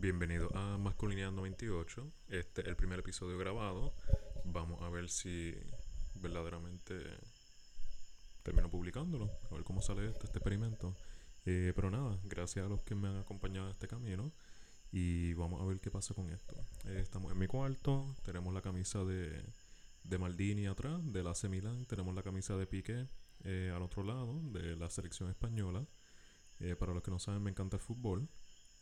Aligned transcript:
Bienvenido 0.00 0.48
a 0.56 0.78
Masculinidad 0.78 1.32
98. 1.32 2.12
Este 2.28 2.60
es 2.60 2.68
el 2.68 2.76
primer 2.76 3.00
episodio 3.00 3.36
grabado. 3.36 3.92
Vamos 4.44 4.80
a 4.82 4.88
ver 4.90 5.08
si 5.08 5.52
verdaderamente 6.14 6.94
termino 8.44 8.70
publicándolo. 8.70 9.28
A 9.50 9.54
ver 9.54 9.64
cómo 9.64 9.82
sale 9.82 10.06
esto, 10.06 10.26
este 10.26 10.38
experimento. 10.38 10.94
Eh, 11.46 11.72
pero 11.74 11.90
nada, 11.90 12.16
gracias 12.22 12.64
a 12.64 12.68
los 12.68 12.80
que 12.84 12.94
me 12.94 13.08
han 13.08 13.16
acompañado 13.16 13.66
en 13.66 13.72
este 13.72 13.88
camino. 13.88 14.30
Y 14.92 15.34
vamos 15.34 15.60
a 15.60 15.64
ver 15.64 15.80
qué 15.80 15.90
pasa 15.90 16.14
con 16.14 16.30
esto. 16.30 16.54
Eh, 16.84 17.00
estamos 17.02 17.32
en 17.32 17.38
mi 17.38 17.48
cuarto. 17.48 18.14
Tenemos 18.24 18.54
la 18.54 18.62
camisa 18.62 19.02
de, 19.02 19.42
de 20.04 20.18
Maldini 20.18 20.68
atrás, 20.68 21.00
de 21.12 21.24
la 21.24 21.30
AC 21.30 21.48
Milan. 21.48 21.86
Tenemos 21.86 22.14
la 22.14 22.22
camisa 22.22 22.56
de 22.56 22.68
Piqué 22.68 23.08
eh, 23.42 23.72
al 23.74 23.82
otro 23.82 24.04
lado, 24.04 24.40
de 24.52 24.76
la 24.76 24.90
selección 24.90 25.28
española. 25.28 25.84
para 26.78 26.94
los 26.94 27.02
que 27.02 27.10
no 27.10 27.18
saben, 27.18 27.42
me 27.42 27.50
encanta 27.50 27.78
el 27.78 27.82
fútbol. 27.82 28.28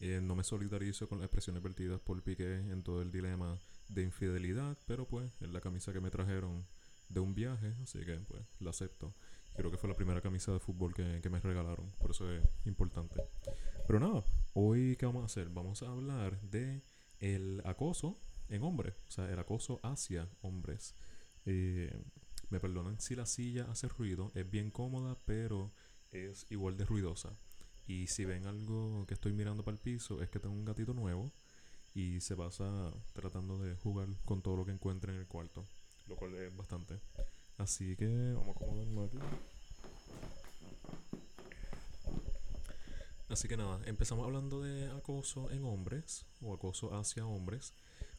Eh, 0.01 0.21
no 0.23 0.37
me 0.37 0.45
solidarizo 0.45 1.09
con 1.09 1.19
las 1.19 1.27
expresiones 1.27 1.63
vertidas 1.63 2.01
por 2.01 2.23
Piqué 2.23 2.57
en 2.57 2.83
todo 2.83 3.01
el 3.01 3.11
dilema 3.11 3.59
de 3.89 4.03
infidelidad, 4.03 4.77
pero 4.87 5.07
pues 5.07 5.31
es 5.41 5.51
la 5.51 5.61
camisa 5.61 5.93
que 5.93 6.01
me 6.01 6.11
trajeron 6.11 6.67
de 7.09 7.21
un 7.21 7.35
viaje, 7.35 7.75
así 7.83 8.01
que 8.01 8.17
pues 8.29 8.43
la 8.61 8.71
acepto. 8.71 9.15
Creo 9.57 9.71
que 9.71 9.79
fue 9.79 9.89
la 9.89 9.97
primera 9.97 10.21
camisa 10.21 10.53
de 10.53 10.61
fútbol 10.61 10.93
que, 10.93 11.21
que 11.23 11.31
me 11.31 11.41
regalaron, 11.41 11.91
por 11.99 12.11
eso 12.11 12.31
es 12.31 12.45
importante. 12.67 13.23
Pero 13.87 14.01
nada, 14.01 14.23
hoy 14.53 14.97
¿qué 14.97 15.07
vamos 15.07 15.23
a 15.23 15.27
hacer? 15.27 15.49
Vamos 15.49 15.83
a 15.83 15.91
hablar 15.91 16.41
de 16.43 16.83
el 17.21 17.63
acoso 17.65 18.19
en 18.49 18.63
hombres, 18.63 18.95
o 19.09 19.11
sea, 19.11 19.31
el 19.31 19.39
acoso 19.39 19.81
hacia 19.83 20.29
hombres. 20.43 20.95
Eh, 21.47 21.91
me 22.51 22.61
perdonan 22.61 23.01
si 23.01 23.17
la 23.17 23.27
silla 23.27 23.67
hace 23.71 23.89
ruido, 23.89 24.31
es 24.35 24.49
bien 24.49 24.71
cómoda, 24.71 25.17
pero 25.25 25.73
es 26.13 26.47
igual 26.51 26.77
de 26.77 26.85
ruidosa. 26.85 27.37
Y 27.87 28.09
si 28.09 28.25
ven 28.25 28.47
algo 28.47 29.07
que 29.07 29.15
estoy 29.15 29.33
mirando 29.33 29.63
para 29.63 29.77
el 29.77 29.81
piso, 29.81 30.23
es 30.23 30.29
que 30.29 30.41
tengo 30.41 30.55
un 30.55 30.65
gatito 30.65 30.93
nuevo 30.93 31.31
y 31.95 32.21
se 32.21 32.37
pasa 32.37 32.93
tratando 33.13 33.59
de 33.59 33.75
jugar 33.77 34.09
con 34.25 34.43
todo 34.43 34.57
lo 34.57 34.65
que 34.67 34.73
encuentre 34.73 35.13
en 35.13 35.19
el 35.19 35.27
cuarto, 35.27 35.65
lo 36.09 36.17
cual 36.17 36.35
es 36.35 36.55
bastante. 36.55 37.01
Así 37.59 37.97
que 37.97 38.07
vamos 38.35 38.49
a 38.49 38.51
acomodarlo 38.51 39.05
aquí. 39.05 39.19
Así 43.29 43.49
que 43.49 43.57
nada, 43.57 43.81
empezamos 43.87 44.25
hablando 44.25 44.63
de 44.63 44.91
acoso 44.93 45.51
en 45.51 45.65
hombres 45.65 46.27
o 46.43 46.55
acoso 46.55 46.95
hacia 46.95 47.27
hombres 47.27 47.73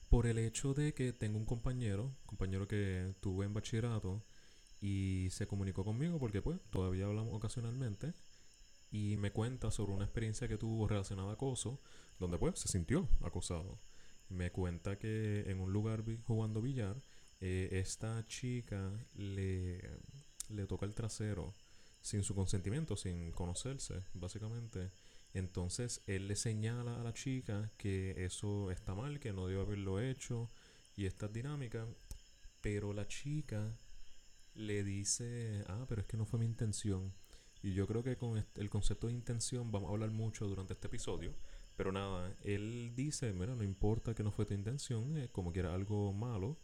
por 0.09 0.25
el 0.25 0.37
hecho 0.37 0.73
de 0.73 0.93
que 0.93 1.13
tengo 1.13 1.37
un 1.37 1.45
compañero, 1.45 2.11
compañero 2.25 2.67
que 2.67 3.13
tuve 3.19 3.45
en 3.45 3.53
bachillerato 3.53 4.21
y 4.81 5.27
se 5.31 5.47
comunicó 5.47 5.83
conmigo 5.83 6.19
porque 6.19 6.41
pues 6.41 6.59
todavía 6.71 7.05
hablamos 7.05 7.33
ocasionalmente 7.33 8.13
y 8.91 9.17
me 9.17 9.31
cuenta 9.31 9.71
sobre 9.71 9.93
una 9.93 10.05
experiencia 10.05 10.47
que 10.47 10.57
tuvo 10.57 10.87
relacionada 10.87 11.31
a 11.31 11.33
acoso, 11.33 11.81
donde 12.19 12.37
pues 12.37 12.59
se 12.59 12.67
sintió 12.67 13.07
acosado. 13.23 13.79
Me 14.29 14.51
cuenta 14.51 14.97
que 14.97 15.49
en 15.49 15.59
un 15.59 15.71
lugar 15.71 16.03
jugando 16.23 16.61
billar, 16.61 17.01
eh, 17.39 17.69
esta 17.73 18.25
chica 18.27 18.91
le, 19.15 19.81
le 20.49 20.65
toca 20.65 20.85
el 20.85 20.95
trasero 20.95 21.53
sin 22.01 22.23
su 22.23 22.35
consentimiento, 22.35 22.95
sin 22.95 23.31
conocerse, 23.31 24.03
básicamente. 24.13 24.91
Entonces 25.33 26.01
él 26.07 26.27
le 26.27 26.35
señala 26.35 26.99
a 26.99 27.03
la 27.03 27.13
chica 27.13 27.71
que 27.77 28.25
eso 28.25 28.71
está 28.71 28.95
mal, 28.95 29.19
que 29.19 29.33
no 29.33 29.47
debe 29.47 29.61
haberlo 29.61 29.99
hecho 29.99 30.49
y 30.95 31.05
esta 31.05 31.27
dinámica, 31.27 31.85
pero 32.61 32.93
la 32.93 33.07
chica 33.07 33.77
le 34.55 34.83
dice, 34.83 35.63
ah, 35.67 35.85
pero 35.87 36.01
es 36.01 36.07
que 36.07 36.17
no 36.17 36.25
fue 36.25 36.39
mi 36.39 36.45
intención. 36.45 37.13
Y 37.63 37.73
yo 37.73 37.87
creo 37.87 38.03
que 38.03 38.17
con 38.17 38.43
el 38.55 38.69
concepto 38.69 39.07
de 39.07 39.13
intención 39.13 39.71
vamos 39.71 39.89
a 39.89 39.93
hablar 39.93 40.11
mucho 40.11 40.47
durante 40.47 40.73
este 40.73 40.87
episodio. 40.87 41.33
Pero 41.75 41.91
nada, 41.91 42.35
él 42.43 42.93
dice, 42.95 43.33
mira, 43.33 43.55
no 43.55 43.63
importa 43.63 44.15
que 44.15 44.23
no 44.23 44.31
fue 44.31 44.45
tu 44.45 44.53
intención, 44.53 45.17
eh, 45.17 45.29
como 45.31 45.53
que 45.53 45.59
era 45.59 45.73
algo 45.73 46.11
malo, 46.13 46.57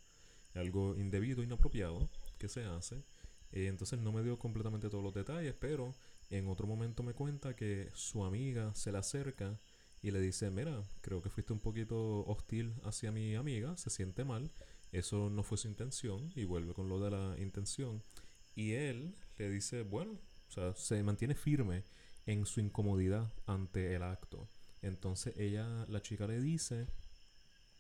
algo 0.56 0.96
indebido, 0.96 1.44
inapropiado 1.44 2.09
que 2.38 2.50
se 2.50 2.64
hace. 2.64 3.03
Eh, 3.52 3.68
entonces 3.68 4.00
no 4.00 4.12
me 4.12 4.24
dio 4.24 4.40
completamente 4.40 4.90
todos 4.90 5.03
los 5.03 5.14
detalles, 5.14 5.53
pero 5.59 5.94
en 6.32 6.48
otro 6.48 6.66
momento 6.66 7.03
me 7.03 7.14
cuenta 7.14 7.56
que 7.56 7.90
su 7.94 8.24
amiga 8.24 8.74
se 8.74 8.92
le 8.92 8.98
acerca 8.98 9.59
y 10.02 10.12
le 10.12 10.20
dice, 10.20 10.50
mira, 10.50 10.84
creo 11.02 11.22
que 11.22 11.30
fuiste 11.30 11.53
un 11.53 11.59
poquito 11.59 12.26
hostil 12.26 12.74
hacia 12.84 13.12
mi 13.12 13.36
amiga, 13.36 13.78
se 13.78 13.90
siente 13.90 14.26
mal, 14.26 14.52
eso 14.92 15.30
no 15.30 15.44
fue 15.44 15.58
su 15.58 15.68
intención 15.68 16.32
y 16.36 16.46
vuelve 16.46 16.74
con 16.74 16.90
lo 16.90 17.00
de 17.00 17.12
la 17.12 17.36
intención. 17.40 18.03
Y 18.56 18.72
él 18.72 19.16
le 19.38 19.50
dice, 19.50 19.84
bueno, 19.84 20.20
o 20.58 20.74
sea, 20.74 20.75
se 20.75 21.02
mantiene 21.02 21.34
firme 21.34 21.84
en 22.25 22.46
su 22.46 22.59
incomodidad 22.59 23.31
ante 23.47 23.96
el 23.96 24.03
acto. 24.03 24.47
Entonces 24.81 25.36
ella, 25.38 25.86
la 25.88 26.02
chica 26.02 26.28
le 26.28 26.40
dice, 26.40 26.88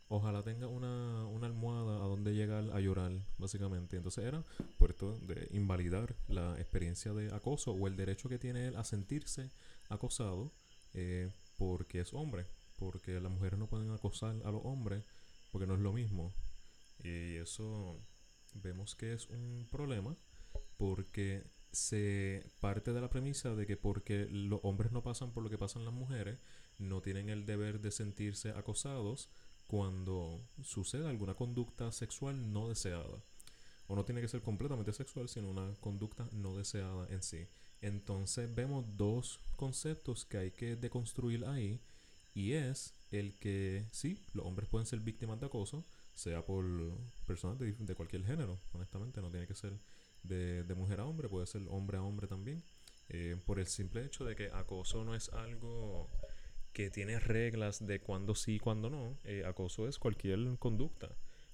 ojalá 0.07 0.41
tenga 0.41 0.67
una, 0.67 1.27
una 1.27 1.47
almohada 1.47 1.97
a 1.97 2.07
donde 2.07 2.33
llegar 2.33 2.71
a 2.73 2.79
llorar, 2.79 3.11
básicamente. 3.37 3.97
Entonces 3.97 4.25
era 4.25 4.43
puerto 4.77 5.17
de 5.19 5.47
invalidar 5.51 6.15
la 6.27 6.59
experiencia 6.59 7.13
de 7.13 7.33
acoso 7.33 7.73
o 7.73 7.87
el 7.87 7.95
derecho 7.95 8.27
que 8.27 8.39
tiene 8.39 8.67
él 8.67 8.75
a 8.75 8.83
sentirse 8.83 9.51
acosado 9.89 10.51
eh, 10.93 11.29
porque 11.57 11.99
es 11.99 12.13
hombre. 12.13 12.47
Porque 12.79 13.19
las 13.19 13.31
mujeres 13.31 13.59
no 13.59 13.67
pueden 13.67 13.91
acosar 13.91 14.35
a 14.43 14.51
los 14.51 14.65
hombres 14.65 15.03
porque 15.51 15.67
no 15.67 15.75
es 15.75 15.79
lo 15.79 15.93
mismo. 15.93 16.33
Y 17.03 17.35
eso 17.35 17.99
vemos 18.55 18.95
que 18.95 19.13
es 19.13 19.29
un 19.29 19.67
problema 19.69 20.15
porque 20.77 21.43
se 21.73 22.45
parte 22.61 22.93
de 22.93 23.01
la 23.01 23.09
premisa 23.09 23.55
de 23.55 23.65
que 23.65 23.75
porque 23.75 24.27
los 24.29 24.59
hombres 24.63 24.91
no 24.91 25.03
pasan 25.03 25.31
por 25.31 25.43
lo 25.43 25.49
que 25.49 25.57
pasan 25.57 25.83
las 25.83 25.93
mujeres, 25.93 26.37
no 26.77 27.01
tienen 27.01 27.29
el 27.29 27.45
deber 27.45 27.81
de 27.81 27.91
sentirse 27.91 28.51
acosados 28.51 29.29
cuando 29.67 30.39
suceda 30.61 31.09
alguna 31.09 31.33
conducta 31.33 31.91
sexual 31.91 32.53
no 32.53 32.69
deseada. 32.69 33.23
O 33.87 33.95
no 33.95 34.05
tiene 34.05 34.21
que 34.21 34.27
ser 34.27 34.41
completamente 34.41 34.93
sexual, 34.93 35.27
sino 35.27 35.49
una 35.49 35.73
conducta 35.81 36.29
no 36.31 36.55
deseada 36.55 37.07
en 37.09 37.21
sí. 37.21 37.47
Entonces 37.81 38.53
vemos 38.53 38.85
dos 38.95 39.39
conceptos 39.57 40.25
que 40.25 40.37
hay 40.37 40.51
que 40.51 40.75
deconstruir 40.75 41.43
ahí. 41.45 41.81
Y 42.35 42.53
es 42.53 42.93
el 43.11 43.37
que 43.39 43.85
sí, 43.91 44.23
los 44.33 44.45
hombres 44.45 44.69
pueden 44.69 44.85
ser 44.85 44.99
víctimas 44.99 45.39
de 45.39 45.47
acoso, 45.47 45.83
sea 46.13 46.45
por 46.45 46.65
personas 47.25 47.59
de, 47.59 47.73
de 47.73 47.95
cualquier 47.95 48.25
género, 48.25 48.59
honestamente, 48.73 49.21
no 49.21 49.29
tiene 49.29 49.47
que 49.47 49.55
ser 49.55 49.73
de, 50.23 50.63
de 50.63 50.75
mujer 50.75 50.99
a 50.99 51.05
hombre, 51.05 51.29
puede 51.29 51.45
ser 51.47 51.61
hombre 51.69 51.97
a 51.97 52.01
hombre 52.01 52.27
también, 52.27 52.63
eh, 53.09 53.37
por 53.45 53.59
el 53.59 53.67
simple 53.67 54.03
hecho 54.05 54.25
de 54.25 54.35
que 54.35 54.49
acoso 54.53 55.03
no 55.03 55.15
es 55.15 55.29
algo 55.29 56.09
que 56.73 56.89
tiene 56.89 57.19
reglas 57.19 57.85
de 57.85 57.99
cuándo 57.99 58.33
sí 58.35 58.55
y 58.55 58.59
cuándo 58.59 58.89
no. 58.89 59.17
Eh, 59.23 59.43
acoso 59.45 59.87
es 59.87 59.99
cualquier 59.99 60.39
conducta, 60.57 61.09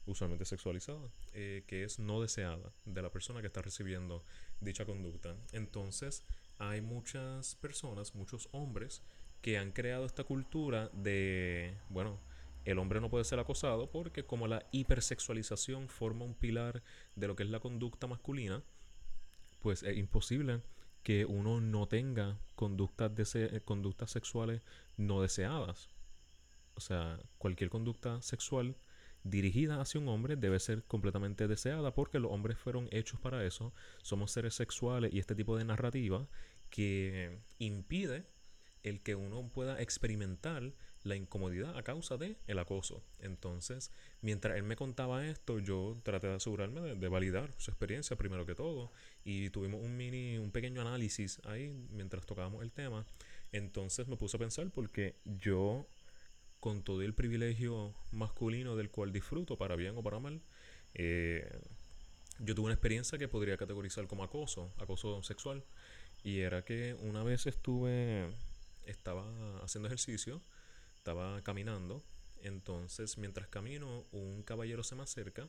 usualmente 0.05 0.45
sexualizada, 0.45 1.09
eh, 1.33 1.63
que 1.67 1.83
es 1.83 1.99
no 1.99 2.21
deseada 2.21 2.71
de 2.85 3.01
la 3.01 3.11
persona 3.11 3.41
que 3.41 3.47
está 3.47 3.61
recibiendo 3.61 4.23
dicha 4.61 4.85
conducta. 4.85 5.35
Entonces, 5.51 6.23
hay 6.57 6.81
muchas 6.81 7.55
personas, 7.55 8.15
muchos 8.15 8.47
hombres, 8.53 9.01
que 9.41 9.57
han 9.57 9.71
creado 9.71 10.05
esta 10.05 10.23
cultura 10.23 10.89
de, 10.93 11.77
bueno, 11.89 12.19
el 12.65 12.79
hombre 12.79 13.01
no 13.01 13.09
puede 13.09 13.23
ser 13.23 13.39
acosado 13.39 13.89
porque 13.89 14.25
como 14.25 14.47
la 14.47 14.65
hipersexualización 14.71 15.89
forma 15.89 16.25
un 16.25 16.35
pilar 16.35 16.83
de 17.15 17.27
lo 17.27 17.35
que 17.35 17.43
es 17.43 17.49
la 17.49 17.59
conducta 17.59 18.07
masculina, 18.07 18.63
pues 19.61 19.83
es 19.83 19.97
imposible 19.97 20.61
que 21.03 21.25
uno 21.25 21.61
no 21.61 21.87
tenga 21.87 22.37
conductas, 22.55 23.11
conductas 23.65 24.11
sexuales 24.11 24.61
no 24.97 25.21
deseadas. 25.21 25.89
O 26.75 26.81
sea, 26.81 27.19
cualquier 27.37 27.69
conducta 27.69 28.21
sexual 28.21 28.75
dirigida 29.23 29.81
hacia 29.81 29.99
un 29.99 30.07
hombre 30.07 30.35
debe 30.35 30.59
ser 30.59 30.83
completamente 30.83 31.47
deseada 31.47 31.93
porque 31.93 32.19
los 32.19 32.31
hombres 32.31 32.57
fueron 32.57 32.87
hechos 32.91 33.19
para 33.19 33.45
eso. 33.45 33.73
Somos 34.01 34.31
seres 34.31 34.55
sexuales 34.55 35.13
y 35.13 35.19
este 35.19 35.35
tipo 35.35 35.57
de 35.57 35.65
narrativa 35.65 36.27
que 36.69 37.39
impide 37.57 38.25
el 38.83 39.01
que 39.01 39.15
uno 39.15 39.49
pueda 39.49 39.81
experimentar 39.81 40.73
la 41.03 41.15
incomodidad 41.15 41.77
a 41.77 41.83
causa 41.83 42.17
de 42.17 42.37
el 42.47 42.59
acoso. 42.59 43.03
Entonces, 43.19 43.91
mientras 44.21 44.57
él 44.57 44.63
me 44.63 44.75
contaba 44.75 45.25
esto, 45.25 45.59
yo 45.59 45.97
traté 46.03 46.27
de 46.27 46.33
asegurarme 46.35 46.95
de, 46.95 47.07
validar 47.07 47.53
su 47.57 47.71
experiencia 47.71 48.17
primero 48.17 48.45
que 48.45 48.55
todo 48.55 48.91
y 49.23 49.49
tuvimos 49.49 49.81
un 49.81 49.95
mini, 49.95 50.37
un 50.37 50.51
pequeño 50.51 50.81
análisis 50.81 51.39
ahí 51.45 51.87
mientras 51.91 52.25
tocábamos 52.25 52.63
el 52.63 52.71
tema. 52.71 53.05
Entonces 53.51 54.07
me 54.07 54.17
puse 54.17 54.37
a 54.37 54.39
pensar 54.39 54.69
porque 54.71 55.15
yo, 55.25 55.87
con 56.59 56.83
todo 56.83 57.01
el 57.01 57.13
privilegio 57.13 57.93
masculino 58.11 58.75
del 58.75 58.89
cual 58.89 59.11
disfruto, 59.13 59.57
para 59.57 59.75
bien 59.75 59.97
o 59.97 60.03
para 60.03 60.19
mal, 60.19 60.41
eh, 60.93 61.49
yo 62.39 62.55
tuve 62.55 62.65
una 62.65 62.73
experiencia 62.73 63.17
que 63.17 63.27
podría 63.27 63.57
categorizar 63.57 64.07
como 64.07 64.23
acoso, 64.23 64.71
acoso 64.77 65.21
sexual. 65.23 65.63
Y 66.23 66.39
era 66.39 66.63
que 66.63 66.95
una 67.01 67.23
vez 67.23 67.47
estuve, 67.47 68.27
estaba 68.89 69.25
haciendo 69.63 69.87
ejercicio, 69.87 70.41
estaba 70.97 71.41
caminando. 71.43 72.03
Entonces, 72.41 73.17
mientras 73.17 73.47
camino, 73.49 74.05
un 74.11 74.43
caballero 74.43 74.83
se 74.83 74.95
me 74.95 75.03
acerca. 75.03 75.47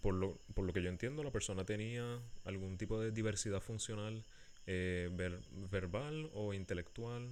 Por 0.00 0.14
lo, 0.14 0.38
por 0.54 0.64
lo 0.64 0.72
que 0.72 0.82
yo 0.82 0.88
entiendo, 0.88 1.22
la 1.24 1.30
persona 1.32 1.64
tenía 1.64 2.20
algún 2.44 2.76
tipo 2.78 3.00
de 3.00 3.10
diversidad 3.10 3.60
funcional 3.60 4.24
eh, 4.66 5.08
verbal 5.70 6.30
o 6.34 6.52
intelectual. 6.54 7.28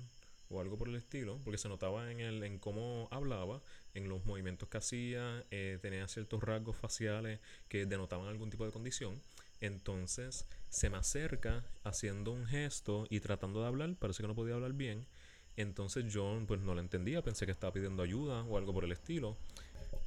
o 0.49 0.61
algo 0.61 0.79
por 0.79 0.89
el 0.89 0.95
estilo, 0.95 1.41
porque 1.43 1.59
se 1.59 1.69
notaba 1.69 2.11
en, 2.13 2.21
el, 2.21 2.43
en 2.45 2.59
cómo 2.61 3.09
hablaba, 3.11 3.61
en 3.95 4.09
los 4.09 4.25
movimientos 4.27 4.69
que 4.69 4.79
hacía, 4.79 5.45
eh, 5.51 5.79
tenía 5.83 6.07
ciertos 6.07 6.41
rasgos 6.43 6.77
faciales 6.77 7.41
que 7.69 7.85
denotaban 7.85 8.29
algún 8.29 8.49
tipo 8.51 8.65
de 8.65 8.71
condición. 8.73 9.21
Entonces 9.61 10.47
se 10.69 10.91
me 10.91 10.99
acerca 10.99 11.65
haciendo 11.85 12.31
un 12.33 12.47
gesto 12.47 13.07
y 13.11 13.21
tratando 13.21 13.61
de 13.63 13.67
hablar, 13.69 13.95
parece 13.97 14.23
que 14.23 14.29
no 14.29 14.35
podía 14.35 14.55
hablar 14.55 14.73
bien. 14.75 15.07
Entonces 15.57 16.13
yo 16.13 16.39
pues 16.47 16.61
no 16.61 16.75
lo 16.75 16.81
entendía, 16.81 17.23
pensé 17.23 17.47
que 17.47 17.53
estaba 17.53 17.73
pidiendo 17.73 18.03
ayuda 18.03 18.43
o 18.43 18.59
algo 18.59 18.73
por 18.73 18.85
el 18.85 18.93
estilo. 18.93 19.37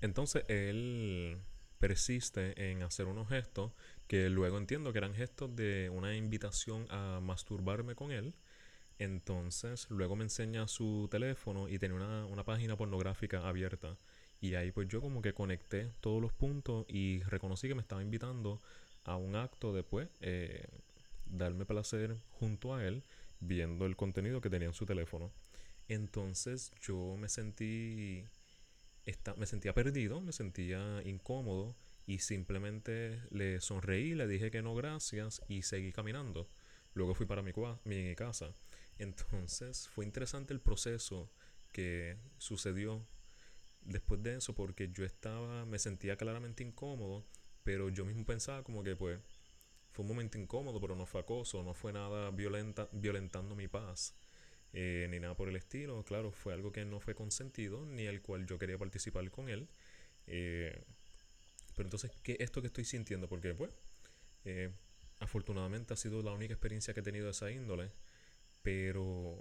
Entonces 0.02 0.44
él 0.48 1.38
persiste 1.80 2.72
en 2.72 2.84
hacer 2.84 3.08
unos 3.08 3.30
gestos 3.30 3.72
que 4.08 4.30
luego 4.30 4.58
entiendo 4.58 4.92
que 4.92 5.00
eran 5.00 5.14
gestos 5.14 5.56
de 5.56 5.90
una 5.90 6.16
invitación 6.16 6.86
a 6.90 7.20
masturbarme 7.22 7.96
con 7.96 8.12
él. 8.12 8.34
Entonces 9.00 9.88
luego 9.90 10.16
me 10.16 10.26
enseña 10.26 10.68
su 10.68 11.08
teléfono 11.10 11.70
y 11.70 11.80
tenía 11.80 11.96
una, 11.96 12.26
una 12.26 12.44
página 12.44 12.76
pornográfica 12.76 13.48
abierta. 13.48 13.96
Y 14.42 14.56
ahí 14.56 14.72
pues 14.72 14.88
yo 14.88 15.02
como 15.02 15.22
que 15.22 15.34
conecté 15.34 15.92
todos 16.02 16.22
los 16.22 16.34
puntos 16.34 16.86
y 16.88 17.22
reconocí 17.24 17.68
que 17.68 17.76
me 17.76 17.82
estaba 17.82 18.02
invitando 18.02 18.60
a 19.06 19.16
un 19.16 19.36
acto 19.36 19.74
después, 19.74 20.08
eh, 20.22 20.66
darme 21.26 21.66
placer 21.66 22.16
junto 22.40 22.74
a 22.74 22.86
él, 22.86 23.04
viendo 23.40 23.86
el 23.86 23.96
contenido 23.96 24.42
que 24.42 24.50
tenía 24.50 24.68
en 24.68 24.74
su 24.74 24.86
teléfono. 24.86 25.32
Entonces 25.88 26.72
yo 26.82 27.16
me 27.18 27.30
sentí, 27.30 28.24
me 29.38 29.46
sentía 29.46 29.74
perdido, 29.74 30.22
me 30.22 30.32
sentía 30.32 31.02
incómodo 31.06 31.76
y 32.06 32.20
simplemente 32.20 33.22
le 33.32 33.62
sonreí, 33.62 34.14
le 34.16 34.28
dije 34.28 34.52
que 34.52 34.62
no 34.62 34.76
gracias 34.76 35.42
y 35.48 35.64
seguí 35.64 35.92
caminando. 35.92 36.48
Luego 36.94 37.14
fui 37.14 37.26
para 37.26 37.42
mi, 37.42 37.52
mi 37.86 38.16
casa. 38.16 38.54
Entonces 38.98 39.88
fue 39.88 40.06
interesante 40.06 40.54
el 40.54 40.60
proceso 40.60 41.30
que 41.72 42.18
sucedió 42.38 43.06
después 43.82 44.22
de 44.22 44.36
eso 44.36 44.54
porque 44.54 44.90
yo 44.90 45.06
estaba, 45.06 45.66
me 45.66 45.80
sentía 45.80 46.18
claramente 46.18 46.64
incómodo 46.64 47.26
pero 47.70 47.90
yo 47.90 48.04
mismo 48.04 48.26
pensaba 48.26 48.64
como 48.64 48.84
que 48.84 48.96
pues 48.96 49.20
fue 49.92 50.04
un 50.04 50.10
momento 50.10 50.38
incómodo, 50.38 50.80
pero 50.80 50.96
no 50.96 51.06
fue 51.06 51.22
acoso, 51.22 51.64
no 51.64 51.74
fue 51.74 51.94
nada 51.94 52.32
violenta, 52.32 52.88
violentando 52.92 53.56
mi 53.56 53.68
paz, 53.68 54.16
eh, 54.74 55.08
ni 55.10 55.20
nada 55.20 55.36
por 55.36 55.50
el 55.50 55.56
estilo. 55.56 56.04
Claro, 56.04 56.32
fue 56.32 56.54
algo 56.54 56.72
que 56.72 56.86
no 56.86 57.00
fue 57.00 57.16
consentido, 57.16 57.86
ni 57.86 58.06
el 58.06 58.22
cual 58.22 58.46
yo 58.46 58.58
quería 58.60 58.78
participar 58.78 59.30
con 59.32 59.50
él. 59.50 59.68
Eh, 60.28 60.84
pero 61.76 61.88
entonces, 61.88 62.12
¿qué 62.24 62.34
es 62.34 62.42
esto 62.42 62.62
que 62.62 62.68
estoy 62.68 62.86
sintiendo? 62.86 63.28
Porque 63.28 63.54
pues, 63.56 63.72
eh, 64.46 64.72
afortunadamente 65.20 65.94
ha 65.94 65.98
sido 65.98 66.22
la 66.22 66.34
única 66.34 66.54
experiencia 66.54 66.94
que 66.94 67.00
he 67.00 67.04
tenido 67.04 67.26
de 67.26 67.32
esa 67.32 67.52
índole, 67.52 67.90
pero 68.62 69.38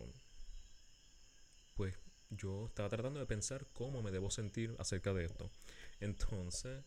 pues 1.77 1.95
yo 2.31 2.67
estaba 2.67 2.89
tratando 2.89 3.21
de 3.21 3.27
pensar 3.27 3.67
cómo 3.73 4.03
me 4.03 4.11
debo 4.11 4.31
sentir 4.31 4.75
acerca 4.79 5.13
de 5.15 5.25
esto. 5.25 5.51
Entonces, 6.01 6.85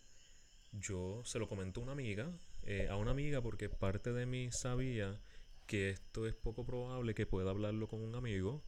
yo 0.72 1.22
se 1.25 1.40
lo 1.40 1.48
comenté 1.48 1.80
a 1.80 1.84
una 1.84 1.94
amiga, 1.94 2.31
eh, 2.63 2.88
a 2.90 2.96
una 2.96 3.12
amiga 3.12 3.42
porque 3.42 3.69
parte 3.69 4.13
de 4.13 4.25
mí 4.25 4.52
sabía 4.52 5.19
que 5.68 5.90
esto 5.90 6.28
es 6.28 6.36
poco 6.36 6.66
probable 6.66 7.13
que 7.13 7.25
pueda 7.25 7.52
hablarlo 7.52 7.88
con 7.88 8.02
un 8.02 8.16
amigo. 8.16 8.62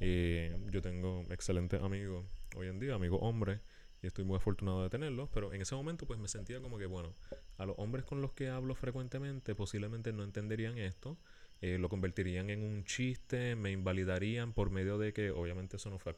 Eh, 0.00 0.56
yo 0.70 0.82
tengo 0.82 1.22
excelentes 1.30 1.80
amigos 1.80 2.24
hoy 2.56 2.68
en 2.68 2.80
día, 2.80 2.94
amigos 2.94 3.20
hombres, 3.22 3.60
y 4.02 4.08
estoy 4.08 4.24
muy 4.24 4.36
afortunado 4.36 4.82
de 4.82 4.90
tenerlos, 4.90 5.28
pero 5.32 5.52
en 5.52 5.62
ese 5.62 5.74
momento 5.74 6.06
pues 6.06 6.18
me 6.18 6.28
sentía 6.28 6.60
como 6.60 6.78
que, 6.78 6.86
bueno, 6.86 7.14
a 7.58 7.66
los 7.66 7.76
hombres 7.78 8.04
con 8.04 8.20
los 8.20 8.32
que 8.32 8.48
hablo 8.48 8.74
frecuentemente 8.74 9.54
posiblemente 9.54 10.12
no 10.12 10.24
entenderían 10.24 10.76
esto, 10.78 11.16
eh, 11.60 11.78
lo 11.78 11.88
convertirían 11.88 12.50
en 12.50 12.64
un 12.64 12.84
chiste, 12.84 13.54
me 13.54 13.70
invalidarían 13.70 14.52
por 14.52 14.70
medio 14.70 14.98
de 14.98 15.12
que 15.12 15.30
obviamente 15.30 15.76
eso 15.76 15.90
no 15.90 16.00
fue 16.00 16.12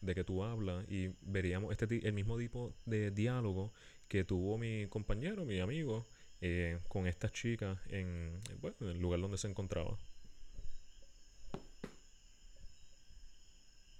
de 0.00 0.14
que 0.16 0.24
tú 0.24 0.42
hablas 0.42 0.84
y 0.90 1.10
veríamos 1.20 1.70
este 1.70 2.04
el 2.04 2.12
mismo 2.12 2.36
tipo 2.36 2.74
de 2.84 3.12
diálogo 3.12 3.72
que 4.08 4.24
tuvo 4.24 4.58
mi 4.58 4.88
compañero, 4.88 5.44
mi 5.44 5.60
amigo, 5.60 6.08
eh, 6.40 6.78
con 6.88 7.06
esta 7.06 7.30
chica 7.30 7.80
en, 7.88 8.40
bueno, 8.60 8.76
en 8.80 8.88
el 8.88 9.00
lugar 9.00 9.20
donde 9.20 9.38
se 9.38 9.48
encontraba. 9.48 9.96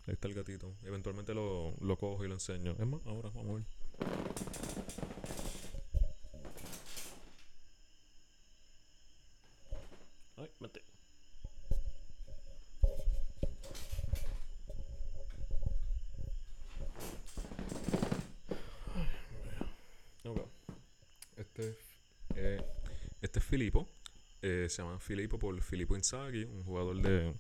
Ahí 0.07 0.15
está 0.15 0.29
el 0.29 0.35
gatito. 0.35 0.75
Eventualmente 0.85 1.35
lo, 1.35 1.75
lo 1.81 1.97
cojo 1.97 2.25
y 2.25 2.29
lo 2.29 2.35
enseño. 2.35 2.77
Es 2.79 2.87
más, 2.87 3.01
ahora 3.07 3.31
vamos 3.35 3.51
a 3.51 3.55
ver. 3.55 3.65
Ay, 10.37 10.51
mate. 10.61 10.83
Este, 21.37 21.77
eh, 22.35 22.61
este 23.37 23.45
es 23.45 23.51
Filippo. 23.51 23.87
Eh, 24.41 24.67
se 24.71 24.83
llama 24.83 24.99
Filippo 24.99 25.39
por 25.39 25.61
Filippo 25.61 25.95
Inzaghi, 25.95 26.45
un 26.45 26.65
jugador 26.65 27.03
de 27.03 27.35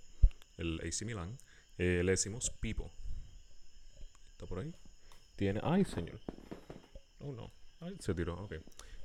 el 0.58 0.78
AC 0.80 1.06
Milan. 1.06 1.38
Eh, 1.78 2.02
le 2.04 2.12
decimos 2.12 2.50
Pipo. 2.60 2.90
¿Está 4.32 4.44
por 4.46 4.58
ahí? 4.58 4.74
Tiene. 5.36 5.60
¡Ay, 5.62 5.86
señor! 5.86 6.20
Oh, 7.18 7.32
no. 7.32 7.50
Ay, 7.80 7.96
se 7.98 8.14
tiró. 8.14 8.34
Ok. 8.34 8.56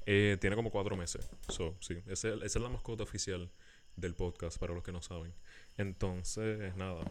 tiene 0.05 0.55
como 0.55 0.69
cuatro 0.69 0.97
meses. 0.97 1.29
So, 1.47 1.77
sí. 1.79 1.97
esa 2.07 2.33
es 2.43 2.55
la 2.57 2.67
mascota 2.67 3.03
oficial 3.03 3.49
del 3.95 4.13
podcast, 4.13 4.57
para 4.57 4.73
los 4.73 4.83
que 4.83 4.91
no 4.91 5.01
saben. 5.01 5.33
Entonces, 5.77 6.75
nada. 6.75 7.09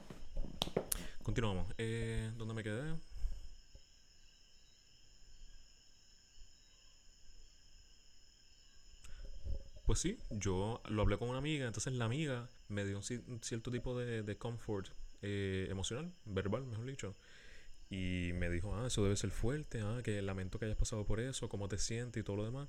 Continuamos. 1.23 1.69
¿Dónde 2.37 2.53
me 2.53 2.63
quedé? 2.63 2.97
Pues 9.91 9.99
sí, 9.99 10.17
yo 10.31 10.81
lo 10.89 11.03
hablé 11.03 11.19
con 11.19 11.29
una 11.31 11.39
amiga, 11.39 11.67
entonces 11.67 11.93
la 11.95 12.05
amiga 12.05 12.49
me 12.69 12.85
dio 12.85 12.99
un, 12.99 13.43
cierto 13.43 13.73
tipo 13.73 13.99
de, 13.99 14.39
comfort 14.39 14.87
eh, 15.21 15.67
emocional, 15.69 16.13
verbal, 16.27 16.65
mejor 16.65 16.87
dicho. 16.87 17.17
Y 17.91 18.31
me 18.35 18.49
dijo, 18.51 18.73
ah, 18.77 18.87
eso 18.87 19.03
debe 19.03 19.17
ser 19.17 19.33
fuerte, 19.33 19.81
ah, 19.81 19.99
que 20.05 20.23
lamento 20.23 20.61
que 20.61 20.67
hayas 20.67 20.77
pasado 20.77 21.05
por 21.05 21.19
eso, 21.19 21.49
cómo 21.49 21.67
te 21.67 21.77
sientes 21.77 22.21
y 22.21 22.25
todo 22.25 22.37
lo 22.37 22.45
demás. 22.45 22.69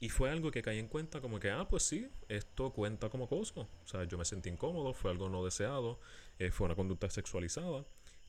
Y 0.00 0.08
fue 0.08 0.30
algo 0.30 0.50
que 0.50 0.62
caí 0.62 0.78
en 0.78 0.88
cuenta 0.88 1.20
como 1.20 1.38
que, 1.38 1.50
ah, 1.50 1.68
pues 1.68 1.82
sí, 1.82 2.08
esto 2.30 2.72
cuenta 2.72 3.10
como 3.10 3.24
acoso. 3.24 3.68
O 3.84 3.86
sea, 3.86 4.04
yo 4.04 4.16
me 4.16 4.24
sentí 4.24 4.48
incómodo, 4.48 4.94
fue 4.94 5.10
algo 5.10 5.28
no 5.28 5.44
deseado, 5.44 6.00
eh, 6.38 6.50
fue 6.50 6.64
una 6.64 6.76
conducta 6.76 7.10
sexualizada 7.10 7.84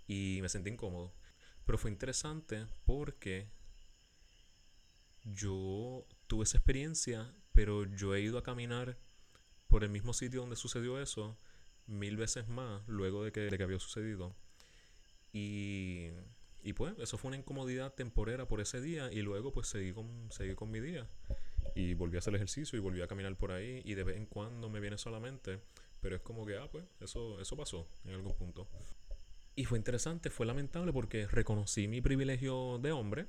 y 0.10 0.40
me 0.42 0.50
sentí 0.50 0.72
incómodo. 0.72 1.14
Pero 1.66 1.78
fue 1.78 1.90
interesante 1.90 2.68
porque 2.86 3.48
yo 5.24 6.06
tuve 6.28 6.44
esa 6.44 6.58
experiencia 6.58 7.34
pero 7.56 7.86
yo 7.86 8.14
he 8.14 8.22
ido 8.22 8.38
a 8.38 8.44
caminar 8.44 8.98
por 9.68 9.84
el 9.84 9.90
mismo 9.90 10.14
sitio 10.14 10.42
donde 10.42 10.56
sucedió 10.56 11.02
eso 11.02 11.36
mil 11.88 12.18
veces 12.18 12.48
más 12.48 12.88
luego 12.88 13.24
de 13.24 13.32
que, 13.32 13.42
de 13.42 13.58
que 13.58 13.64
había 13.64 13.80
sucedido. 13.80 14.36
Y, 15.32 16.10
y, 16.64 16.74
pues 16.74 16.94
eso 17.00 17.18
fue 17.18 17.30
una 17.30 17.38
incomodidad 17.38 17.94
temporera 17.94 18.48
por 18.48 18.62
ese 18.62 18.82
día 18.82 19.12
y 19.12 19.22
luego 19.22 19.52
pues 19.52 19.68
seguí 19.68 19.92
con, 19.92 20.08
seguí 20.32 20.54
con 20.56 20.70
mi 20.70 20.80
día. 20.80 21.08
Y 21.76 21.94
volví 21.94 22.16
a 22.16 22.20
hacer 22.20 22.36
ejercicio 22.36 22.78
y 22.78 22.82
volví 22.82 23.02
a 23.02 23.08
caminar 23.08 23.36
por 23.36 23.52
ahí 23.52 23.82
y 23.84 23.96
de 23.96 24.04
vez 24.04 24.18
en 24.18 24.26
cuando 24.26 24.70
me 24.70 24.80
viene 24.80 24.98
solamente. 24.98 25.60
Pero 26.02 26.16
es 26.16 26.22
como 26.22 26.46
que, 26.46 26.58
ah, 26.58 26.70
pues 26.72 26.86
eso, 27.00 27.40
eso 27.42 27.58
pasó 27.58 27.88
en 28.06 28.14
algún 28.14 28.36
punto. 28.36 28.68
Y 29.56 29.66
fue 29.66 29.78
interesante, 29.78 30.30
fue 30.30 30.46
lamentable 30.46 30.94
porque 30.94 31.28
reconocí 31.28 31.88
mi 31.88 32.02
privilegio 32.02 32.80
de 32.80 32.92
hombre. 32.92 33.28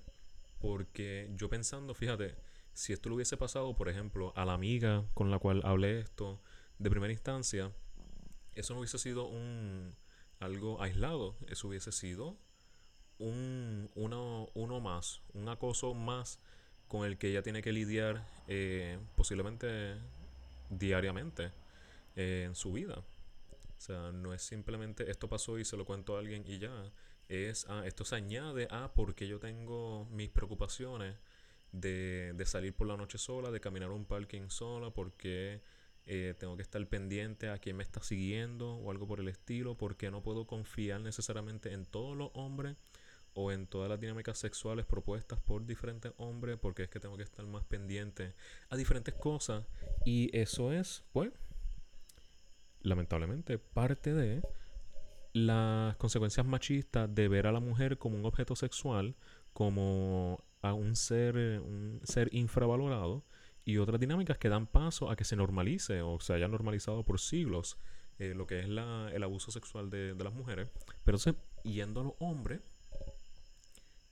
Porque 0.58 1.30
yo 1.34 1.48
pensando, 1.48 1.94
fíjate, 1.94 2.34
si 2.76 2.92
esto 2.92 3.08
le 3.08 3.14
hubiese 3.14 3.38
pasado, 3.38 3.74
por 3.74 3.88
ejemplo, 3.88 4.34
a 4.36 4.44
la 4.44 4.52
amiga 4.52 5.06
con 5.14 5.30
la 5.30 5.38
cual 5.38 5.62
hablé 5.64 5.98
esto 5.98 6.38
de 6.78 6.90
primera 6.90 7.10
instancia, 7.10 7.72
eso 8.54 8.74
no 8.74 8.80
hubiese 8.80 8.98
sido 8.98 9.24
un 9.24 9.96
algo 10.40 10.82
aislado, 10.82 11.36
eso 11.48 11.68
hubiese 11.68 11.90
sido 11.90 12.36
un 13.18 13.88
uno, 13.94 14.50
uno 14.52 14.80
más, 14.80 15.22
un 15.32 15.48
acoso 15.48 15.94
más 15.94 16.38
con 16.86 17.06
el 17.06 17.16
que 17.16 17.30
ella 17.30 17.42
tiene 17.42 17.62
que 17.62 17.72
lidiar 17.72 18.28
eh, 18.46 18.98
posiblemente 19.16 19.96
diariamente 20.68 21.52
eh, 22.14 22.44
en 22.46 22.54
su 22.54 22.74
vida. 22.74 22.98
O 22.98 23.80
sea, 23.80 24.12
no 24.12 24.34
es 24.34 24.42
simplemente 24.42 25.10
esto 25.10 25.30
pasó 25.30 25.58
y 25.58 25.64
se 25.64 25.78
lo 25.78 25.86
cuento 25.86 26.16
a 26.16 26.18
alguien 26.18 26.44
y 26.46 26.58
ya. 26.58 26.92
Es, 27.28 27.64
ah, 27.70 27.84
esto 27.86 28.04
se 28.04 28.16
añade 28.16 28.68
a 28.70 28.92
porque 28.92 29.26
yo 29.26 29.40
tengo 29.40 30.04
mis 30.10 30.28
preocupaciones 30.28 31.16
de, 31.72 32.32
de, 32.34 32.46
salir 32.46 32.74
por 32.74 32.86
la 32.86 32.96
noche 32.96 33.18
sola, 33.18 33.50
de 33.50 33.60
caminar 33.60 33.90
un 33.90 34.04
parking 34.04 34.48
sola, 34.48 34.90
porque 34.90 35.60
eh, 36.08 36.34
tengo 36.38 36.56
que 36.56 36.62
estar 36.62 36.84
pendiente 36.86 37.50
a 37.50 37.58
quién 37.58 37.76
me 37.76 37.82
está 37.82 38.00
siguiendo 38.00 38.74
o 38.76 38.92
algo 38.92 39.08
por 39.08 39.18
el 39.18 39.28
estilo, 39.28 39.76
porque 39.76 40.10
no 40.10 40.22
puedo 40.22 40.46
confiar 40.46 41.00
necesariamente 41.00 41.72
en 41.72 41.84
todos 41.84 42.16
los 42.16 42.30
hombres 42.34 42.76
o 43.34 43.50
en 43.50 43.66
todas 43.66 43.90
las 43.90 44.00
dinámicas 44.00 44.38
sexuales 44.38 44.86
propuestas 44.86 45.38
por 45.40 45.66
diferentes 45.66 46.12
hombres, 46.16 46.58
porque 46.60 46.84
es 46.84 46.88
que 46.88 47.00
tengo 47.00 47.16
que 47.16 47.24
estar 47.24 47.44
más 47.46 47.64
pendiente 47.64 48.34
a 48.70 48.76
diferentes 48.76 49.14
cosas. 49.14 49.64
Y 50.04 50.30
eso 50.36 50.72
es, 50.72 51.02
pues, 51.12 51.32
lamentablemente, 52.82 53.58
parte 53.58 54.14
de 54.14 54.42
las 55.32 55.96
consecuencias 55.96 56.46
machistas 56.46 57.12
de 57.12 57.28
ver 57.28 57.48
a 57.48 57.52
la 57.52 57.60
mujer 57.60 57.98
como 57.98 58.16
un 58.16 58.24
objeto 58.24 58.54
sexual, 58.56 59.16
como 59.52 60.40
un 60.74 60.96
ser, 60.96 61.36
un 61.60 62.00
ser 62.04 62.28
infravalorado, 62.32 63.24
y 63.64 63.78
otras 63.78 63.98
dinámicas 63.98 64.38
que 64.38 64.48
dan 64.48 64.66
paso 64.66 65.10
a 65.10 65.16
que 65.16 65.24
se 65.24 65.34
normalice 65.34 66.00
o 66.00 66.20
se 66.20 66.32
haya 66.32 66.46
normalizado 66.46 67.02
por 67.02 67.18
siglos 67.18 67.78
eh, 68.18 68.32
lo 68.34 68.46
que 68.46 68.60
es 68.60 68.68
la, 68.68 69.10
el 69.12 69.22
abuso 69.24 69.50
sexual 69.50 69.90
de, 69.90 70.14
de 70.14 70.24
las 70.24 70.32
mujeres. 70.32 70.70
Pero 71.04 71.18
entonces, 71.18 71.34
yendo 71.64 72.00
a 72.00 72.04
los 72.04 72.14
hombres, 72.20 72.60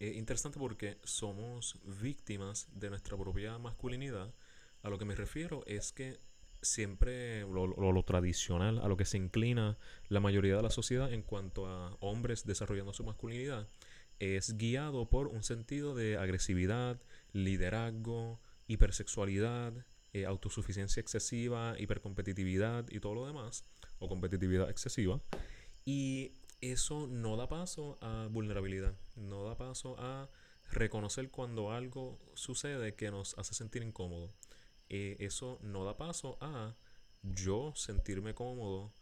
es 0.00 0.16
interesante 0.16 0.58
porque 0.58 0.98
somos 1.04 1.78
víctimas 2.02 2.68
de 2.74 2.90
nuestra 2.90 3.16
propia 3.16 3.58
masculinidad. 3.58 4.34
A 4.82 4.90
lo 4.90 4.98
que 4.98 5.04
me 5.04 5.14
refiero 5.14 5.62
es 5.66 5.92
que 5.92 6.18
siempre 6.60 7.42
lo, 7.42 7.66
lo, 7.66 8.02
tradicional, 8.02 8.78
a 8.80 8.88
lo 8.88 8.96
que 8.96 9.04
se 9.04 9.18
inclina 9.18 9.78
la 10.08 10.20
mayoría 10.20 10.56
de 10.56 10.62
la 10.62 10.70
sociedad 10.70 11.12
en 11.12 11.22
cuanto 11.22 11.66
a 11.66 11.96
hombres 12.00 12.44
desarrollando 12.44 12.92
su 12.92 13.04
masculinidad, 13.04 13.68
es 14.18 14.56
guiado 14.56 15.08
por 15.08 15.28
un 15.28 15.42
sentido 15.42 15.94
de 15.94 16.16
agresividad, 16.16 17.00
liderazgo, 17.32 18.40
hipersexualidad, 18.66 19.72
eh, 20.12 20.26
autosuficiencia 20.26 21.00
excesiva, 21.00 21.74
hipercompetitividad 21.78 22.86
y 22.90 23.00
todo 23.00 23.14
lo 23.14 23.26
demás, 23.26 23.64
o 23.98 24.08
competitividad 24.08 24.70
excesiva. 24.70 25.20
Y 25.84 26.32
eso 26.60 27.06
no 27.08 27.36
da 27.36 27.48
paso 27.48 27.98
a 28.00 28.28
vulnerabilidad, 28.30 28.96
no 29.16 29.44
da 29.44 29.56
paso 29.56 29.96
a 29.98 30.30
reconocer 30.70 31.30
cuando 31.30 31.72
algo 31.72 32.18
sucede 32.34 32.94
que 32.94 33.10
nos 33.10 33.36
hace 33.38 33.54
sentir 33.54 33.82
incómodo. 33.82 34.32
Eh, 34.88 35.16
eso 35.18 35.58
no 35.62 35.84
da 35.84 35.96
paso 35.96 36.38
a 36.40 36.74
yo 37.22 37.72
sentirme 37.74 38.34
cómodo 38.34 38.92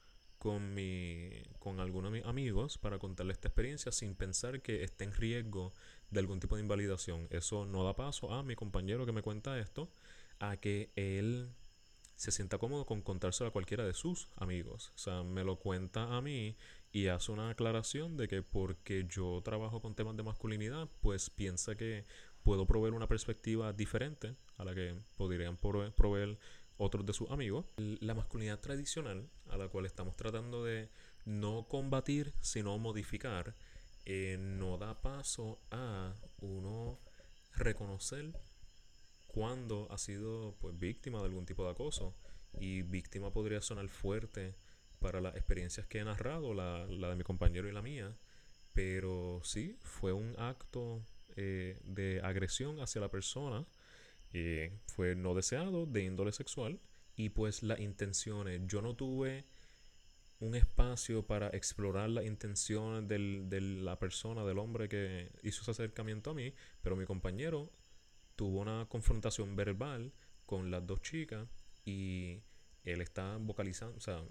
con, 0.43 0.75
mi, 0.75 1.31
con 1.61 1.79
alguno 1.79 2.11
de 2.11 2.19
mis 2.19 2.27
amigos 2.27 2.77
para 2.77 2.99
contarle 2.99 3.33
esta 3.33 3.47
experiencia 3.47 3.93
sin 3.93 4.17
pensar 4.17 4.61
que 4.61 4.83
esté 4.83 5.05
en 5.05 5.13
riesgo 5.13 5.73
de 6.11 6.19
algún 6.19 6.41
tipo 6.41 6.57
de 6.57 6.63
invalidación. 6.63 7.29
Eso 7.31 7.65
no 7.65 7.85
da 7.85 7.95
paso 7.95 8.33
a 8.33 8.43
mi 8.43 8.57
compañero 8.57 9.07
que 9.07 9.13
me 9.13 9.23
cuenta 9.23 9.57
esto, 9.61 9.89
a 10.41 10.57
que 10.57 10.91
él 10.97 11.49
se 12.17 12.33
sienta 12.33 12.59
cómodo 12.59 12.87
con 12.87 13.03
contárselo 13.03 13.51
a 13.51 13.53
cualquiera 13.53 13.87
de 13.87 13.95
sus 13.95 14.27
amigos. 14.35 14.91
O 14.97 14.99
sea, 14.99 15.23
me 15.23 15.45
lo 15.45 15.61
cuenta 15.61 16.17
a 16.17 16.21
mí 16.21 16.57
y 16.91 17.07
hace 17.07 17.31
una 17.31 17.51
aclaración 17.51 18.17
de 18.17 18.27
que 18.27 18.43
porque 18.43 19.07
yo 19.09 19.43
trabajo 19.45 19.81
con 19.81 19.95
temas 19.95 20.17
de 20.17 20.25
masculinidad, 20.25 20.89
pues 21.03 21.31
piensa 21.31 21.77
que 21.77 22.05
puedo 22.43 22.67
proveer 22.67 22.95
una 22.95 23.07
perspectiva 23.07 23.73
diferente 23.73 24.35
a 24.57 24.65
la 24.65 24.75
que 24.75 24.97
podrían 25.17 25.57
proveer 25.57 26.37
otros 26.83 27.07
de 27.07 27.12
sus 27.12 27.31
amigos. 27.31 27.67
La 27.77 28.15
masculinidad 28.15 28.61
tradicional, 28.61 29.29
a 29.49 29.57
la 29.57 29.69
cual 29.69 29.87
estamos 29.87 30.17
tratando 30.17 30.65
de 30.65 30.89
no 31.25 31.67
combatir, 31.69 32.33
sino 32.41 32.77
modificar, 32.79 33.55
eh, 34.05 34.37
no 34.39 34.79
da 34.79 35.01
paso 35.01 35.61
a 35.71 36.15
uno 36.41 36.99
reconocer 37.55 38.33
cuando 39.29 39.87
ha 39.91 39.99
sido 39.99 40.57
pues 40.61 40.79
víctima 40.79 41.21
de 41.21 41.27
algún 41.27 41.47
tipo 41.47 41.65
de 41.65 41.71
acoso 41.71 42.15
y 42.59 42.83
víctima 42.83 43.31
podría 43.31 43.62
sonar 43.62 43.89
fuerte 43.89 44.55
para 44.99 45.21
las 45.21 45.37
experiencias 45.37 45.87
que 45.87 46.01
he 46.01 46.05
narrado, 46.05 46.53
la, 46.55 46.87
la 46.87 47.11
de 47.11 47.17
mi 47.17 47.25
compañero 47.25 47.69
y 47.69 47.73
la 47.73 47.83
mía, 47.83 48.17
pero 48.73 49.41
sí, 49.45 49.79
fue 49.83 50.12
un 50.12 50.35
acto 50.39 51.05
eh, 51.37 51.81
de 51.85 52.21
agresión 52.23 52.81
hacia 52.81 53.01
la 53.01 53.11
persona, 53.11 53.67
eh, 54.33 54.79
fue 54.87 55.15
no 55.15 55.35
deseado, 55.35 55.87
de 55.87 56.05
índole 56.05 56.33
sexual, 56.33 56.81
y 57.17 57.31
pues 57.31 57.62
las 57.62 57.81
intenciones, 57.81 58.62
yo 58.67 58.83
no 58.83 58.95
tuve 58.95 59.45
un 60.41 60.55
espacio 60.57 61.27
para 61.27 61.49
explorar 61.49 62.11
las 62.11 62.25
intenciones 62.25 63.07
del, 63.09 63.49
de 63.49 63.61
la 63.61 63.99
persona, 63.99 64.45
del 64.45 64.59
hombre 64.59 64.89
que 64.89 65.31
hizo 65.43 65.62
ese 65.62 65.71
acercamiento 65.71 66.31
a 66.31 66.35
mí, 66.35 66.53
pero 66.81 66.97
mi 66.97 67.05
compañero 67.05 67.71
tuvo 68.35 68.61
una 68.61 68.87
confrontación 68.89 69.55
verbal 69.55 70.12
con 70.47 70.71
las 70.71 70.85
dos 70.87 71.01
chicas 71.01 71.49
y 71.85 72.41
él 72.85 73.01
estaba 73.01 73.37
vocalizando, 73.37 73.97
o 73.97 74.01
sea, 74.01 74.25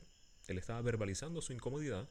él 0.47 0.57
estaba 0.57 0.81
verbalizando 0.81 1.41
su 1.41 1.53
incomodidad 1.53 2.09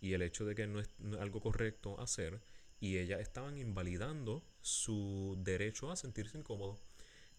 y 0.00 0.12
el 0.12 0.22
hecho 0.22 0.44
de 0.44 0.54
que 0.54 0.66
no 0.66 0.80
es, 0.80 0.88
algo 1.18 1.40
correcto 1.40 2.00
hacer 2.00 2.40
y 2.78 2.98
ellas 2.98 3.20
estaban 3.20 3.58
invalidando 3.58 4.44
su 4.60 5.36
derecho 5.40 5.90
a 5.90 5.96
sentirse 5.96 6.38
incómodo. 6.38 6.78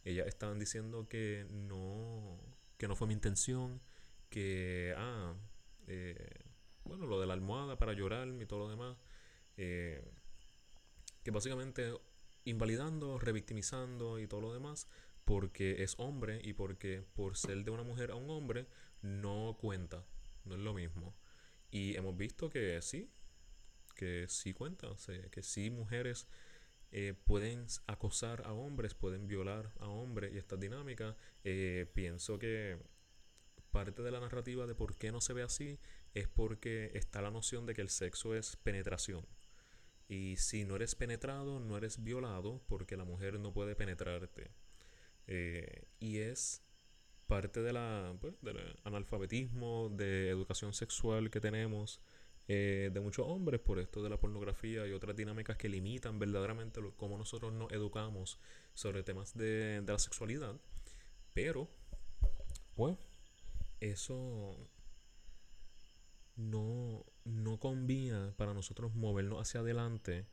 Ellas 0.03 0.27
estaban 0.27 0.60
diciendo 0.60 1.08
que 1.08 1.46
no, 1.50 2.39
que 2.77 2.88
no 2.88 2.96
fue 2.96 3.08
mi 3.08 3.13
intención, 3.13 3.79
que, 4.29 4.93
ah, 4.98 5.36
eh, 5.88 6.43
bueno, 6.86 7.05
lo 7.05 7.20
de 7.20 7.27
la 7.27 7.34
almohada 7.34 7.77
para 7.77 7.93
llorar 7.93 8.27
y 8.27 8.46
todo 8.46 8.60
lo 8.60 8.70
demás, 8.70 8.98
eh, 9.58 10.03
que 11.24 11.31
básicamente 11.31 11.93
invalidando, 12.46 13.20
revictimizando 13.20 14.20
y 14.20 14.27
todo 14.27 14.41
lo 14.41 14.53
demás, 14.53 14.88
porque 15.25 15.84
es 15.84 15.96
hombre 16.00 16.41
y 16.43 16.53
porque 16.53 17.03
por 17.13 17.38
ser 17.38 17.63
de 17.63 17.72
una 17.72 17.84
mujer 17.84 18.12
a 18.12 18.15
un 18.15 18.29
hombre 18.29 18.65
no 19.01 19.58
cuenta, 19.60 20.03
no 20.46 20.55
es 20.55 20.62
lo 20.62 20.74
mismo. 20.74 21.13
Y 21.70 21.96
hemos 21.96 22.17
visto 22.17 22.50
que 22.50 22.81
sí, 22.81 23.10
que 23.96 24.25
sí 24.27 24.53
cuenta, 24.53 24.88
que 25.31 25.43
sí 25.43 25.70
mujeres 25.70 26.27
eh, 26.91 27.13
pueden 27.25 27.65
acosar 27.88 28.43
a 28.45 28.53
hombres, 28.53 28.93
pueden 28.93 29.27
violar 29.27 29.71
a 29.79 29.88
hombres 29.88 30.33
y 30.33 30.38
esta 30.38 30.55
dinámica, 30.55 31.15
pienso 31.93 32.38
que 32.38 32.77
parte 33.71 34.03
de 34.03 34.12
la 34.12 34.19
narrativa 34.19 34.67
de 34.67 34.75
por 34.75 34.95
qué 34.98 35.12
no 35.12 35.21
se 35.21 35.33
ve 35.33 35.43
así 35.43 35.79
es 36.13 36.27
porque 36.27 36.91
está 36.93 37.21
la 37.21 37.31
noción 37.31 37.65
de 37.65 37.74
que 37.74 37.81
el 37.81 37.89
sexo 37.89 38.36
es 38.36 38.57
penetración. 38.57 39.25
Y 40.07 40.36
si 40.36 40.65
no 40.65 40.75
eres 40.75 40.93
penetrado, 40.93 41.60
no 41.60 41.77
eres 41.77 42.03
violado 42.03 42.62
porque 42.67 42.98
la 42.98 43.05
mujer 43.05 43.39
no 43.39 43.53
puede 43.53 43.75
penetrarte. 43.75 44.51
Eh, 45.27 45.86
y 46.00 46.17
es 46.17 46.62
parte 47.27 47.62
de 47.62 47.71
la, 47.71 48.13
pues, 48.19 48.33
del 48.41 48.57
analfabetismo, 48.83 49.89
de 49.89 50.29
educación 50.29 50.74
sexual 50.74 51.29
que 51.29 51.39
tenemos 51.39 52.01
eh, 52.48 52.89
de 52.93 53.00
muchos 53.00 53.25
hombres 53.27 53.62
por 53.62 53.79
esto 53.79 54.03
de 54.03 54.10
la 54.10 54.19
pornografía 54.19 54.86
y 54.88 54.91
otras 54.91 55.15
dinámicas 55.15 55.57
que 55.57 55.69
limitan 55.69 56.19
verdaderamente 56.19 56.81
cómo 56.98 57.17
nosotros 57.17 57.53
nos 57.53 57.71
educamos 57.71 58.39
sobre 58.74 59.03
temas 59.03 59.36
de, 59.38 59.81
de 59.81 59.91
la 59.91 60.00
sexualidad. 60.00 60.55
Pero, 61.33 61.69
pues, 62.75 62.98
eso 63.79 64.57
no, 66.36 67.05
no 67.25 67.60
para 68.36 68.53
nosotros 68.53 68.93
movernos 68.95 69.39
hacia 69.41 69.60
adelante 69.60 70.25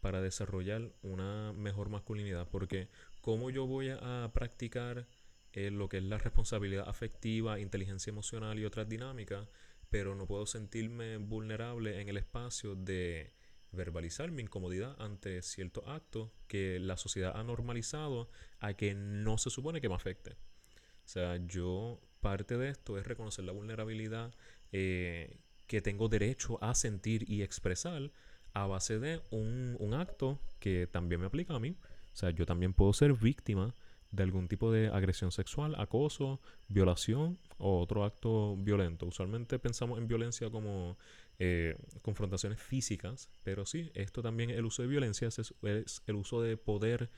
para 0.00 0.20
desarrollar 0.20 0.92
una 1.02 1.52
mejor 1.52 1.88
masculinidad. 1.88 2.48
Porque 2.48 2.88
cómo 3.20 3.50
yo 3.50 3.66
voy 3.66 3.90
a 3.90 4.30
practicar 4.32 5.06
eh, 5.52 5.70
lo 5.70 5.88
que 5.88 5.98
es 5.98 6.04
la 6.04 6.18
responsabilidad 6.18 6.88
afectiva, 6.88 7.58
inteligencia 7.58 8.10
emocional 8.10 8.58
y 8.58 8.64
otras 8.64 8.88
dinámicas, 8.88 9.48
pero 9.90 10.14
no 10.14 10.26
puedo 10.26 10.46
sentirme 10.46 11.16
vulnerable 11.18 12.00
en 12.00 12.08
el 12.08 12.16
espacio 12.16 12.74
de 12.74 13.32
verbalizar 13.72 14.30
mi 14.30 14.42
incomodidad 14.42 14.96
ante 15.00 15.42
ciertos 15.42 15.84
actos 15.86 16.30
que 16.48 16.78
la 16.80 16.96
sociedad 16.96 17.32
ha 17.36 17.44
normalizado 17.44 18.28
a 18.58 18.74
que 18.74 18.94
no 18.94 19.38
se 19.38 19.50
supone 19.50 19.80
que 19.80 19.88
me 19.88 19.94
afecte. 19.94 20.32
O 20.32 21.08
sea, 21.08 21.36
yo 21.46 22.00
parte 22.20 22.56
de 22.56 22.70
esto 22.70 22.98
es 22.98 23.06
reconocer 23.06 23.44
la 23.44 23.52
vulnerabilidad 23.52 24.34
eh, 24.72 25.38
que 25.66 25.80
tengo 25.80 26.08
derecho 26.08 26.62
a 26.62 26.74
sentir 26.74 27.30
y 27.30 27.42
expresar 27.42 28.10
a 28.52 28.66
base 28.66 28.98
de 28.98 29.20
un, 29.30 29.76
un, 29.78 29.94
acto 29.94 30.40
que 30.58 30.86
también 30.86 31.20
me 31.20 31.26
aplica 31.26 31.54
a 31.54 31.60
mí. 31.60 31.76
O 32.12 32.16
sea, 32.16 32.30
yo 32.30 32.46
también 32.46 32.72
puedo 32.72 32.92
ser 32.92 33.12
víctima 33.12 33.74
de 34.16 34.22
algún 34.22 34.48
tipo 34.48 34.72
de 34.72 34.88
agresión 34.88 35.30
sexual, 35.30 35.74
acoso, 35.78 36.40
violación 36.68 37.38
o 37.58 37.80
otro 37.80 38.04
acto 38.04 38.56
violento. 38.56 39.06
Usualmente 39.06 39.58
pensamos 39.58 39.98
en 39.98 40.08
violencia 40.08 40.50
como 40.50 40.96
eh, 41.38 41.76
confrontaciones 42.02 42.60
físicas, 42.60 43.28
pero 43.44 43.66
sí, 43.66 43.90
esto 43.94 44.22
también 44.22 44.50
el 44.50 44.64
uso 44.64 44.82
de 44.82 44.88
violencia, 44.88 45.28
es, 45.28 45.38
es 45.38 46.02
el 46.06 46.16
uso 46.16 46.40
de 46.40 46.56
poder, 46.56 47.10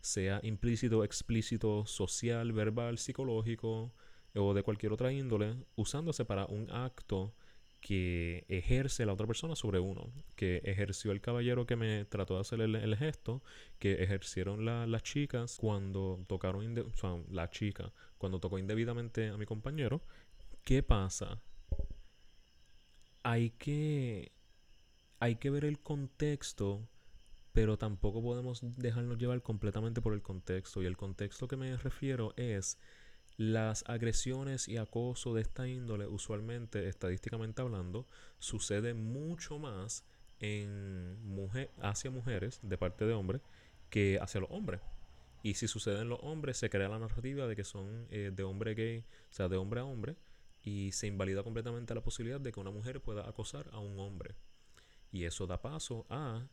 sea 0.00 0.40
implícito, 0.42 1.04
explícito, 1.04 1.86
social, 1.86 2.52
verbal, 2.52 2.98
psicológico, 2.98 3.92
o 4.34 4.54
de 4.54 4.62
cualquier 4.62 4.92
otra 4.92 5.12
índole, 5.12 5.56
usándose 5.74 6.24
para 6.24 6.46
un 6.46 6.70
acto 6.70 7.34
que 7.82 8.46
ejerce 8.48 9.04
la 9.04 9.12
otra 9.12 9.26
persona 9.26 9.56
sobre 9.56 9.80
uno, 9.80 10.12
que 10.36 10.62
ejerció 10.64 11.10
el 11.10 11.20
caballero 11.20 11.66
que 11.66 11.74
me 11.74 12.04
trató 12.04 12.34
de 12.34 12.40
hacer 12.40 12.60
el, 12.60 12.96
gesto, 12.96 13.42
que 13.80 14.04
ejercieron 14.04 14.64
las 14.64 15.02
chicas 15.02 15.58
cuando 15.60 16.24
tocaron, 16.28 16.74
la 17.30 17.50
chica, 17.50 17.92
cuando 18.18 18.38
tocó 18.38 18.58
indebidamente 18.58 19.30
a 19.30 19.36
mi 19.36 19.46
compañero. 19.46 20.00
¿Qué 20.64 20.84
pasa? 20.84 21.42
Hay 23.24 23.50
que, 23.50 24.30
hay 25.18 25.34
que 25.36 25.50
ver 25.50 25.64
el 25.64 25.80
contexto, 25.80 26.88
pero 27.52 27.78
tampoco 27.78 28.22
podemos 28.22 28.60
dejarnos 28.76 29.18
llevar 29.18 29.42
completamente 29.42 30.00
por 30.00 30.14
el 30.14 30.22
contexto. 30.22 30.82
Y 30.82 30.86
el 30.86 30.96
contexto 30.96 31.48
que 31.48 31.56
me 31.56 31.76
refiero 31.76 32.32
es 32.36 32.78
Las 33.36 33.84
agresiones 33.86 34.68
y 34.68 34.76
acoso 34.76 35.34
de 35.34 35.42
esta 35.42 35.66
índole, 35.66 36.06
usualmente, 36.06 36.88
estadísticamente 36.88 37.62
hablando, 37.62 38.06
sucede 38.38 38.94
mucho 38.94 39.58
más 39.58 40.04
en 40.40 41.22
mujer, 41.24 41.70
hacia 41.80 42.10
mujeres 42.10 42.60
de 42.62 42.76
parte 42.76 43.06
de 43.06 43.14
hombres 43.14 43.40
que 43.88 44.18
hacia 44.20 44.40
los 44.40 44.50
hombres. 44.50 44.80
Y 45.42 45.54
si 45.54 45.66
sucede 45.66 46.02
en 46.02 46.08
los 46.08 46.20
hombres, 46.22 46.56
se 46.56 46.70
crea 46.70 46.88
la 46.88 46.98
narrativa 46.98 47.46
de 47.46 47.56
que 47.56 47.64
son 47.64 48.06
eh, 48.10 48.30
de 48.34 48.42
hombre 48.42 48.74
gay, 48.74 48.98
o 49.00 49.32
sea, 49.32 49.48
de 49.48 49.56
hombre 49.56 49.80
a 49.80 49.84
hombre, 49.84 50.16
y 50.62 50.92
se 50.92 51.06
invalida 51.06 51.42
completamente 51.42 51.94
la 51.94 52.02
posibilidad 52.02 52.40
de 52.40 52.52
que 52.52 52.60
una 52.60 52.70
mujer 52.70 53.00
pueda 53.00 53.28
acosar 53.28 53.68
a 53.72 53.78
un 53.78 53.98
hombre. 53.98 54.36
Y 55.10 55.24
eso 55.24 55.46
da 55.46 55.60
paso 55.60 56.06
a, 56.10 56.46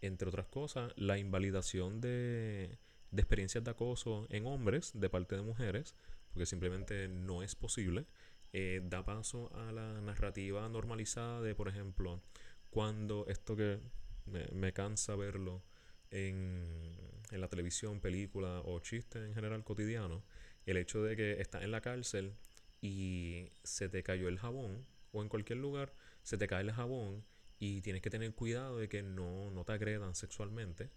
entre 0.00 0.28
otras 0.28 0.46
cosas, 0.46 0.92
la 0.96 1.18
invalidación 1.18 2.00
de, 2.00 2.78
de 3.10 3.22
experiencias 3.22 3.62
de 3.62 3.70
acoso 3.70 4.26
en 4.30 4.46
hombres 4.46 4.90
de 4.94 5.08
parte 5.08 5.36
de 5.36 5.42
mujeres, 5.42 5.94
porque 6.32 6.46
simplemente 6.46 7.08
no 7.08 7.42
es 7.42 7.54
posible. 7.54 8.06
Eh, 8.52 8.82
da 8.84 9.04
paso 9.04 9.50
a 9.54 9.72
la 9.72 10.00
narrativa 10.00 10.68
normalizada 10.68 11.40
de, 11.40 11.54
por 11.54 11.68
ejemplo, 11.68 12.22
cuando 12.70 13.26
esto 13.28 13.56
que 13.56 13.80
me, 14.26 14.72
cansa 14.72 15.16
verlo 15.16 15.62
en, 16.10 16.98
en, 17.30 17.40
la 17.40 17.48
televisión, 17.48 18.00
película 18.00 18.60
o 18.64 18.78
chistes 18.80 19.22
en 19.22 19.34
general 19.34 19.64
cotidiano, 19.64 20.22
el 20.66 20.76
hecho 20.76 21.02
de 21.02 21.16
que 21.16 21.40
estás 21.40 21.62
en 21.62 21.70
la 21.70 21.80
cárcel 21.80 22.34
y 22.80 23.48
se 23.62 23.88
te 23.88 24.02
cayó 24.02 24.28
el 24.28 24.38
jabón, 24.38 24.86
o 25.12 25.22
en 25.22 25.28
cualquier 25.28 25.58
lugar 25.58 25.94
se 26.22 26.36
te 26.36 26.46
cae 26.46 26.62
el 26.62 26.72
jabón 26.72 27.24
y 27.58 27.80
tienes 27.80 28.02
que 28.02 28.10
tener 28.10 28.34
cuidado 28.34 28.78
de 28.78 28.88
que 28.88 29.02
no, 29.02 29.50
no 29.50 29.64
te 29.64 29.72
agredan 29.72 30.14
sexualmente. 30.14 30.90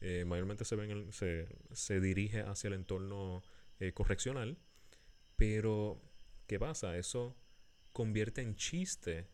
Eh, 0.00 0.24
mayormente 0.24 0.64
se, 0.64 1.12
se, 1.12 1.48
se, 1.72 2.00
dirige 2.00 2.40
hacia 2.42 2.68
el 2.68 2.74
entorno 2.74 3.42
eh, 3.80 3.92
correccional, 3.92 4.56
pero 5.36 6.00
¿qué 6.46 6.58
pasa? 6.58 6.96
Eso 6.96 7.36
convierte 7.92 8.42
en 8.42 8.56
chiste 8.56 9.28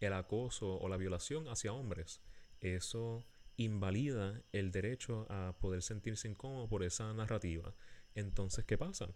el 0.00 0.12
acoso 0.14 0.78
o 0.78 0.88
la 0.88 0.96
violación 0.96 1.48
hacia 1.48 1.72
hombres. 1.72 2.20
Eso 2.60 3.26
invalida 3.56 4.42
el 4.52 4.70
derecho 4.70 5.26
a 5.30 5.54
poder 5.60 5.82
sentirse 5.82 6.28
incómodo 6.28 6.68
por 6.68 6.82
esa 6.82 7.12
narrativa. 7.12 7.74
Entonces, 8.14 8.64
¿qué 8.64 8.78
pasa? 8.78 9.08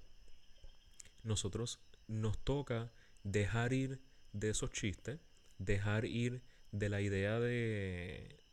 Nosotros 1.23 1.81
nos 2.07 2.39
toca 2.39 2.93
dejar 3.23 3.73
ir 3.73 4.01
de 4.33 4.51
esos 4.51 4.71
chistes, 4.71 5.19
dejar 5.59 6.05
ir 6.05 6.43
de 6.73 6.89
la 6.89 7.01
idea 7.01 7.41
de, 7.41 8.45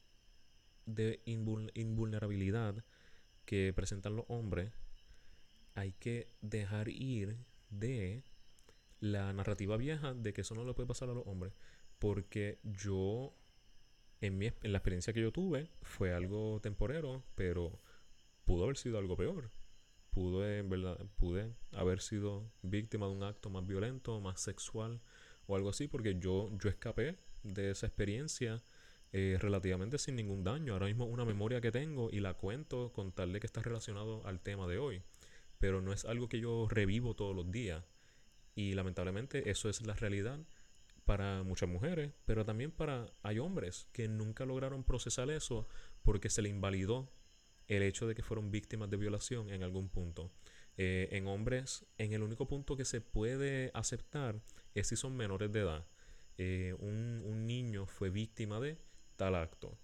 de 0.85 1.21
invulnerabilidad 1.25 2.85
que 3.45 3.73
presentan 3.73 4.15
los 4.15 4.25
hombres. 4.29 4.71
Hay 5.75 5.91
que 5.93 6.29
dejar 6.41 6.87
ir 6.87 7.37
de 7.71 8.23
la 8.99 9.33
narrativa 9.33 9.77
vieja 9.77 10.13
de 10.13 10.31
que 10.31 10.41
eso 10.41 10.55
no 10.55 10.63
le 10.63 10.73
puede 10.73 10.87
pasar 10.87 11.09
a 11.09 11.13
los 11.13 11.25
hombres. 11.25 11.53
Porque 11.99 12.59
yo, 12.63 13.33
en, 14.21 14.37
mi, 14.37 14.47
en 14.47 14.71
la 14.71 14.77
experiencia 14.77 15.13
que 15.13 15.21
yo 15.21 15.31
tuve, 15.31 15.69
fue 15.81 16.13
algo 16.13 16.59
temporero, 16.61 17.23
pero 17.35 17.79
pudo 18.45 18.65
haber 18.65 18.77
sido 18.77 18.97
algo 18.97 19.17
peor. 19.17 19.51
Pude, 20.11 20.61
verdad, 20.63 20.97
pude 21.17 21.53
haber 21.71 22.01
sido 22.01 22.51
víctima 22.61 23.07
de 23.07 23.13
un 23.13 23.23
acto 23.23 23.49
más 23.49 23.65
violento, 23.65 24.19
más 24.19 24.41
sexual 24.41 25.01
o 25.47 25.55
algo 25.55 25.69
así, 25.69 25.87
porque 25.87 26.19
yo, 26.19 26.49
yo 26.57 26.69
escapé 26.69 27.17
de 27.43 27.71
esa 27.71 27.87
experiencia 27.87 28.61
eh, 29.13 29.37
relativamente 29.39 29.97
sin 29.97 30.15
ningún 30.15 30.43
daño. 30.43 30.73
Ahora 30.73 30.87
mismo 30.87 31.05
una 31.05 31.25
memoria 31.25 31.61
que 31.61 31.71
tengo 31.71 32.09
y 32.11 32.19
la 32.19 32.33
cuento 32.33 32.91
con 32.93 33.11
tal 33.11 33.33
de 33.33 33.39
que 33.39 33.47
está 33.47 33.61
relacionado 33.61 34.25
al 34.25 34.41
tema 34.41 34.67
de 34.67 34.77
hoy 34.77 35.01
pero 35.61 35.79
no 35.79 35.93
es 35.93 36.03
algo 36.03 36.27
que 36.27 36.41
yo 36.41 36.67
revivo 36.67 37.15
todos 37.15 37.33
los 37.33 37.49
días. 37.49 37.85
Y 38.55 38.73
lamentablemente 38.73 39.49
eso 39.49 39.69
es 39.69 39.85
la 39.85 39.93
realidad 39.93 40.39
para 41.05 41.43
muchas 41.43 41.69
mujeres, 41.69 42.11
pero 42.25 42.43
también 42.43 42.71
para 42.71 43.13
hay 43.21 43.39
hombres 43.39 43.87
que 43.93 44.07
nunca 44.07 44.45
lograron 44.45 44.83
procesar 44.83 45.29
eso 45.29 45.67
porque 46.01 46.29
se 46.29 46.41
le 46.41 46.49
invalidó 46.49 47.13
el 47.67 47.83
hecho 47.83 48.07
de 48.07 48.15
que 48.15 48.23
fueron 48.23 48.51
víctimas 48.51 48.89
de 48.89 48.97
violación 48.97 49.49
en 49.51 49.63
algún 49.63 49.87
punto. 49.87 50.33
Eh, 50.77 51.09
en 51.11 51.27
hombres, 51.27 51.85
en 51.97 52.13
el 52.13 52.23
único 52.23 52.47
punto 52.47 52.75
que 52.75 52.85
se 52.85 52.99
puede 52.99 53.71
aceptar 53.73 54.41
es 54.73 54.87
si 54.87 54.95
son 54.95 55.15
menores 55.15 55.51
de 55.51 55.59
edad. 55.59 55.87
Eh, 56.37 56.75
un, 56.79 57.21
un 57.23 57.45
niño 57.45 57.85
fue 57.85 58.09
víctima 58.09 58.59
de 58.59 58.77
tal 59.15 59.35
acto. 59.35 59.77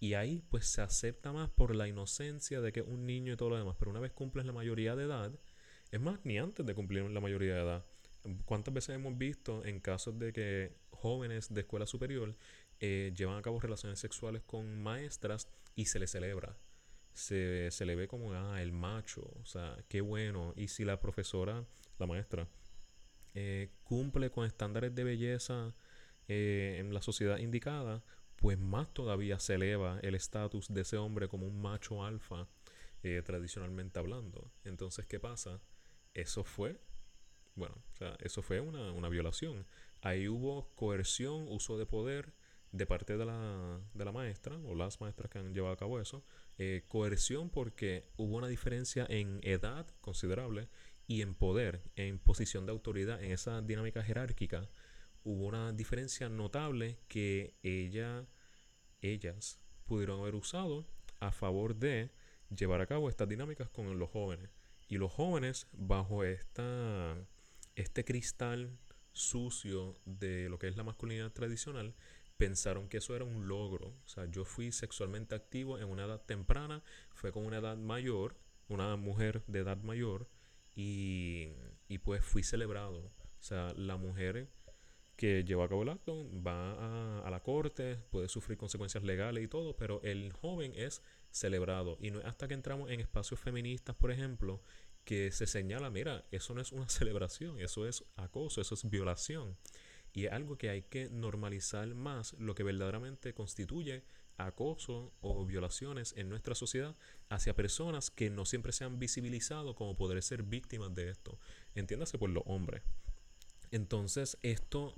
Y 0.00 0.14
ahí 0.14 0.42
pues 0.48 0.66
se 0.66 0.80
acepta 0.80 1.32
más 1.32 1.50
por 1.50 1.76
la 1.76 1.86
inocencia 1.86 2.60
de 2.60 2.72
que 2.72 2.82
un 2.82 3.06
niño 3.06 3.34
y 3.34 3.36
todo 3.36 3.50
lo 3.50 3.58
demás. 3.58 3.76
Pero 3.78 3.90
una 3.90 4.00
vez 4.00 4.12
cumples 4.12 4.46
la 4.46 4.52
mayoría 4.52 4.96
de 4.96 5.04
edad, 5.04 5.30
es 5.90 6.00
más, 6.00 6.18
ni 6.24 6.38
antes 6.38 6.64
de 6.64 6.74
cumplir 6.74 7.04
la 7.04 7.20
mayoría 7.20 7.54
de 7.54 7.60
edad. 7.60 7.84
¿Cuántas 8.46 8.72
veces 8.72 8.96
hemos 8.96 9.16
visto 9.16 9.64
en 9.64 9.80
casos 9.80 10.18
de 10.18 10.32
que 10.32 10.74
jóvenes 10.90 11.52
de 11.52 11.60
escuela 11.60 11.86
superior 11.86 12.34
eh, 12.80 13.12
llevan 13.14 13.36
a 13.36 13.42
cabo 13.42 13.60
relaciones 13.60 13.98
sexuales 13.98 14.42
con 14.42 14.82
maestras 14.82 15.48
y 15.74 15.84
se 15.84 15.98
les 15.98 16.10
celebra? 16.10 16.56
Se, 17.12 17.70
se 17.70 17.84
le 17.84 17.94
ve 17.94 18.08
como, 18.08 18.32
ah, 18.32 18.62
el 18.62 18.72
macho, 18.72 19.22
o 19.40 19.44
sea, 19.44 19.76
qué 19.88 20.00
bueno. 20.00 20.54
Y 20.56 20.68
si 20.68 20.84
la 20.84 20.98
profesora, 20.98 21.64
la 21.98 22.06
maestra, 22.06 22.48
eh, 23.34 23.70
cumple 23.84 24.30
con 24.30 24.46
estándares 24.46 24.94
de 24.94 25.04
belleza 25.04 25.74
eh, 26.28 26.76
en 26.78 26.92
la 26.94 27.02
sociedad 27.02 27.38
indicada, 27.38 28.02
pues 28.40 28.58
más 28.58 28.92
todavía 28.92 29.38
se 29.38 29.54
eleva 29.54 30.00
el 30.00 30.14
estatus 30.14 30.68
de 30.72 30.80
ese 30.80 30.96
hombre 30.96 31.28
como 31.28 31.46
un 31.46 31.60
macho 31.60 32.04
alfa, 32.04 32.48
eh, 33.02 33.22
tradicionalmente 33.24 33.98
hablando. 33.98 34.50
Entonces, 34.64 35.06
¿qué 35.06 35.20
pasa? 35.20 35.60
Eso 36.14 36.42
fue, 36.42 36.80
bueno, 37.54 37.76
o 37.92 37.96
sea, 37.96 38.16
eso 38.20 38.42
fue 38.42 38.60
una, 38.60 38.92
una 38.92 39.08
violación. 39.08 39.66
Ahí 40.00 40.26
hubo 40.26 40.74
coerción, 40.74 41.46
uso 41.48 41.78
de 41.78 41.86
poder 41.86 42.32
de 42.72 42.86
parte 42.86 43.16
de 43.16 43.24
la, 43.24 43.80
de 43.94 44.04
la 44.04 44.12
maestra 44.12 44.56
o 44.64 44.74
las 44.74 45.00
maestras 45.00 45.30
que 45.30 45.38
han 45.38 45.52
llevado 45.52 45.74
a 45.74 45.76
cabo 45.76 46.00
eso. 46.00 46.24
Eh, 46.56 46.84
coerción 46.88 47.50
porque 47.50 48.08
hubo 48.16 48.36
una 48.36 48.48
diferencia 48.48 49.06
en 49.08 49.40
edad 49.42 49.86
considerable 50.00 50.68
y 51.06 51.22
en 51.22 51.34
poder, 51.34 51.82
en 51.96 52.18
posición 52.18 52.66
de 52.66 52.72
autoridad, 52.72 53.22
en 53.22 53.32
esa 53.32 53.60
dinámica 53.60 54.02
jerárquica 54.02 54.68
hubo 55.24 55.46
una 55.46 55.72
diferencia 55.72 56.28
notable 56.28 56.98
que 57.08 57.54
ella, 57.62 58.26
ellas 59.02 59.60
pudieron 59.86 60.20
haber 60.20 60.34
usado 60.34 60.86
a 61.18 61.32
favor 61.32 61.76
de 61.76 62.10
llevar 62.54 62.80
a 62.80 62.86
cabo 62.86 63.08
estas 63.08 63.28
dinámicas 63.28 63.68
con 63.70 63.98
los 63.98 64.10
jóvenes. 64.10 64.50
Y 64.88 64.98
los 64.98 65.12
jóvenes, 65.12 65.68
bajo 65.72 66.24
esta, 66.24 67.16
este 67.76 68.04
cristal 68.04 68.78
sucio 69.12 69.96
de 70.04 70.48
lo 70.48 70.58
que 70.58 70.68
es 70.68 70.76
la 70.76 70.82
masculinidad 70.82 71.32
tradicional, 71.32 71.94
pensaron 72.36 72.88
que 72.88 72.96
eso 72.96 73.14
era 73.14 73.24
un 73.24 73.46
logro. 73.46 73.88
O 74.04 74.08
sea, 74.08 74.24
yo 74.26 74.44
fui 74.44 74.72
sexualmente 74.72 75.34
activo 75.34 75.78
en 75.78 75.88
una 75.88 76.04
edad 76.04 76.22
temprana, 76.22 76.82
fue 77.12 77.32
con 77.32 77.44
una 77.44 77.58
edad 77.58 77.76
mayor, 77.76 78.36
una 78.68 78.96
mujer 78.96 79.44
de 79.46 79.60
edad 79.60 79.76
mayor, 79.82 80.28
y, 80.74 81.52
y 81.88 81.98
pues 81.98 82.24
fui 82.24 82.42
celebrado. 82.42 82.98
O 82.98 83.42
sea, 83.42 83.72
la 83.74 83.96
mujer 83.96 84.48
que 85.20 85.44
lleva 85.44 85.66
a 85.66 85.68
cabo 85.68 85.82
el 85.82 85.90
acto 85.90 86.30
va 86.40 87.26
a, 87.26 87.30
la 87.30 87.42
corte, 87.42 87.98
puede 88.08 88.26
sufrir 88.30 88.56
consecuencias 88.56 89.04
legales 89.04 89.44
y 89.44 89.48
todo, 89.48 89.76
pero 89.76 90.00
el 90.02 90.32
joven 90.32 90.72
es 90.74 91.02
celebrado. 91.30 91.98
Y 92.00 92.10
no 92.10 92.20
es 92.20 92.24
hasta 92.24 92.48
que 92.48 92.54
entramos 92.54 92.90
en 92.90 93.00
espacios 93.00 93.38
feministas, 93.38 93.94
por 93.94 94.12
ejemplo, 94.12 94.62
que 95.04 95.30
se 95.30 95.46
señala, 95.46 95.90
mira, 95.90 96.24
eso 96.30 96.54
no 96.54 96.62
es 96.62 96.72
una 96.72 96.88
celebración, 96.88 97.60
eso 97.60 97.86
es 97.86 98.02
acoso, 98.16 98.62
eso 98.62 98.74
es 98.74 98.88
violación. 98.88 99.58
Y 100.14 100.24
es 100.24 100.32
algo 100.32 100.56
que 100.56 100.70
hay 100.70 100.82
que 100.84 101.10
normalizar 101.10 101.94
más 101.94 102.32
lo 102.38 102.54
que 102.54 102.62
verdaderamente 102.62 103.34
constituye 103.34 104.04
acoso 104.38 105.12
o 105.20 105.44
violaciones 105.44 106.14
en 106.16 106.30
nuestra 106.30 106.54
sociedad 106.54 106.96
hacia 107.28 107.54
personas 107.54 108.10
que 108.10 108.30
no 108.30 108.46
siempre 108.46 108.72
se 108.72 108.84
han 108.84 108.98
visibilizado 108.98 109.74
como 109.74 109.98
poder 109.98 110.22
ser 110.22 110.44
víctimas 110.44 110.94
de 110.94 111.10
esto. 111.10 111.38
Entiéndase 111.74 112.16
por 112.16 112.30
los 112.30 112.42
hombres. 112.46 112.80
Entonces, 113.70 114.38
esto 114.42 114.94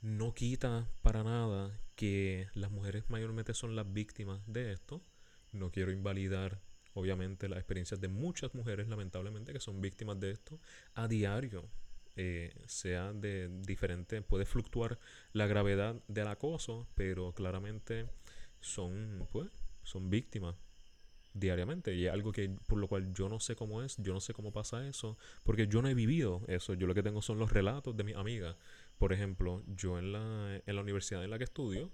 no 0.00 0.34
quita 0.34 0.88
para 1.02 1.24
nada 1.24 1.78
que 1.96 2.48
las 2.54 2.70
mujeres 2.70 3.10
mayormente 3.10 3.54
son 3.54 3.74
las 3.74 3.92
víctimas 3.92 4.40
de 4.46 4.72
esto. 4.72 5.02
No 5.52 5.70
quiero 5.70 5.90
invalidar, 5.90 6.60
obviamente, 6.94 7.48
las 7.48 7.58
experiencias 7.58 8.00
de 8.00 8.08
muchas 8.08 8.54
mujeres, 8.54 8.88
lamentablemente, 8.88 9.52
que 9.52 9.60
son 9.60 9.80
víctimas 9.80 10.20
de 10.20 10.30
esto 10.30 10.60
a 10.94 11.08
diario. 11.08 11.68
Eh, 12.20 12.52
sea 12.66 13.12
de 13.12 13.48
diferente, 13.62 14.22
puede 14.22 14.44
fluctuar 14.44 14.98
la 15.32 15.46
gravedad 15.46 16.02
del 16.08 16.26
acoso, 16.28 16.88
pero 16.94 17.32
claramente 17.32 18.08
son, 18.60 19.26
pues, 19.30 19.50
son 19.84 20.10
víctimas 20.10 20.56
diariamente 21.38 21.94
y 21.94 22.06
es 22.06 22.12
algo 22.12 22.32
que 22.32 22.48
por 22.66 22.78
lo 22.78 22.88
cual 22.88 23.12
yo 23.12 23.28
no 23.28 23.40
sé 23.40 23.56
cómo 23.56 23.82
es, 23.82 23.96
yo 23.98 24.12
no 24.12 24.20
sé 24.20 24.32
cómo 24.32 24.52
pasa 24.52 24.86
eso, 24.86 25.16
porque 25.44 25.66
yo 25.66 25.82
no 25.82 25.88
he 25.88 25.94
vivido 25.94 26.42
eso, 26.48 26.74
yo 26.74 26.86
lo 26.86 26.94
que 26.94 27.02
tengo 27.02 27.22
son 27.22 27.38
los 27.38 27.52
relatos 27.52 27.96
de 27.96 28.04
mis 28.04 28.16
amigas. 28.16 28.56
Por 28.98 29.12
ejemplo, 29.12 29.62
yo 29.66 29.98
en 29.98 30.12
la, 30.12 30.60
en 30.66 30.74
la 30.76 30.82
universidad 30.82 31.24
en 31.24 31.30
la 31.30 31.38
que 31.38 31.44
estudio, 31.44 31.90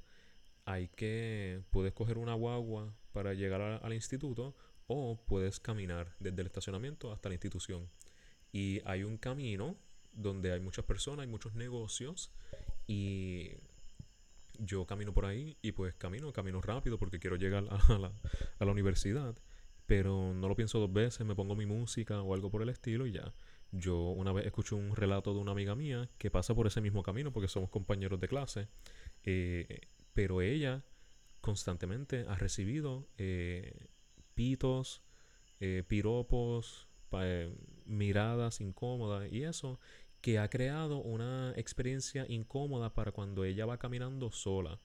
hay 0.65 0.89
que, 0.89 1.63
puedes 1.71 1.93
coger 1.93 2.19
una 2.19 2.35
guagua 2.35 2.95
para 3.13 3.35
llegar 3.35 3.81
al 3.83 3.93
instituto 3.93 4.55
o 4.87 5.19
puedes 5.27 5.61
caminar 5.61 6.15
desde 6.19 6.41
el 6.41 6.47
estacionamiento 6.47 7.13
hasta 7.13 7.29
la 7.29 7.35
institución. 7.35 7.89
y 8.53 8.81
hay 8.85 9.03
un 9.03 9.19
camino 9.19 9.77
donde 10.13 10.53
hay 10.53 10.61
muchas 10.61 10.85
personas, 10.85 11.25
hay 11.25 11.31
muchos 11.31 11.55
negocios 11.55 12.31
y 12.87 13.51
yo 14.59 14.87
camino 14.87 15.13
por 15.13 15.27
ahí 15.27 15.57
y 15.63 15.73
pues 15.73 15.95
camino, 15.95 16.33
camino 16.33 16.61
rápido 16.61 16.99
porque 16.99 17.19
quiero 17.19 17.37
llegar 17.37 17.65
a 17.71 18.65
la, 18.65 18.71
universidad, 18.73 19.37
pero 19.87 20.33
no 20.35 20.49
lo 20.49 20.57
pienso 20.57 20.79
dos 20.79 20.93
veces, 20.93 21.27
me 21.27 21.35
pongo 21.35 21.57
mi 21.57 21.67
música 21.67 22.23
o 22.23 22.35
algo 22.35 22.51
por 22.51 22.63
el 22.63 22.69
estilo 22.69 23.07
y 23.07 23.13
ya. 23.13 23.35
Yo 23.71 23.97
una 24.11 24.33
vez 24.33 24.47
escuché 24.47 24.75
un 24.75 24.95
relato 24.95 25.35
de 25.35 25.41
una 25.41 25.53
amiga 25.53 25.75
mía 25.75 26.09
que 26.19 26.31
pasa 26.31 26.55
por 26.55 26.67
ese 26.67 26.81
mismo 26.81 27.03
camino 27.03 27.33
porque 27.33 27.49
somos 27.49 27.71
compañeros 27.71 28.21
de 28.21 28.29
clase, 28.29 28.69
eh, 29.25 29.81
pero 30.13 30.41
ella 30.41 30.85
constantemente 31.41 32.25
ha 32.29 32.37
recibido 32.37 33.09
eh, 33.19 33.89
pitos, 34.35 35.03
eh, 35.61 35.83
piropos, 35.87 36.89
miradas 37.85 38.61
incómodas 38.61 39.31
y 39.31 39.45
eso 39.45 39.79
que 40.25 40.39
ha 40.39 40.49
creado 40.49 41.03
una 41.03 41.53
experiencia 41.55 42.25
incómoda 42.27 42.95
para 42.95 43.13
cuando 43.13 43.45
ella 43.45 43.67
va 43.67 43.77
caminando 43.77 44.31
sola. 44.31 44.81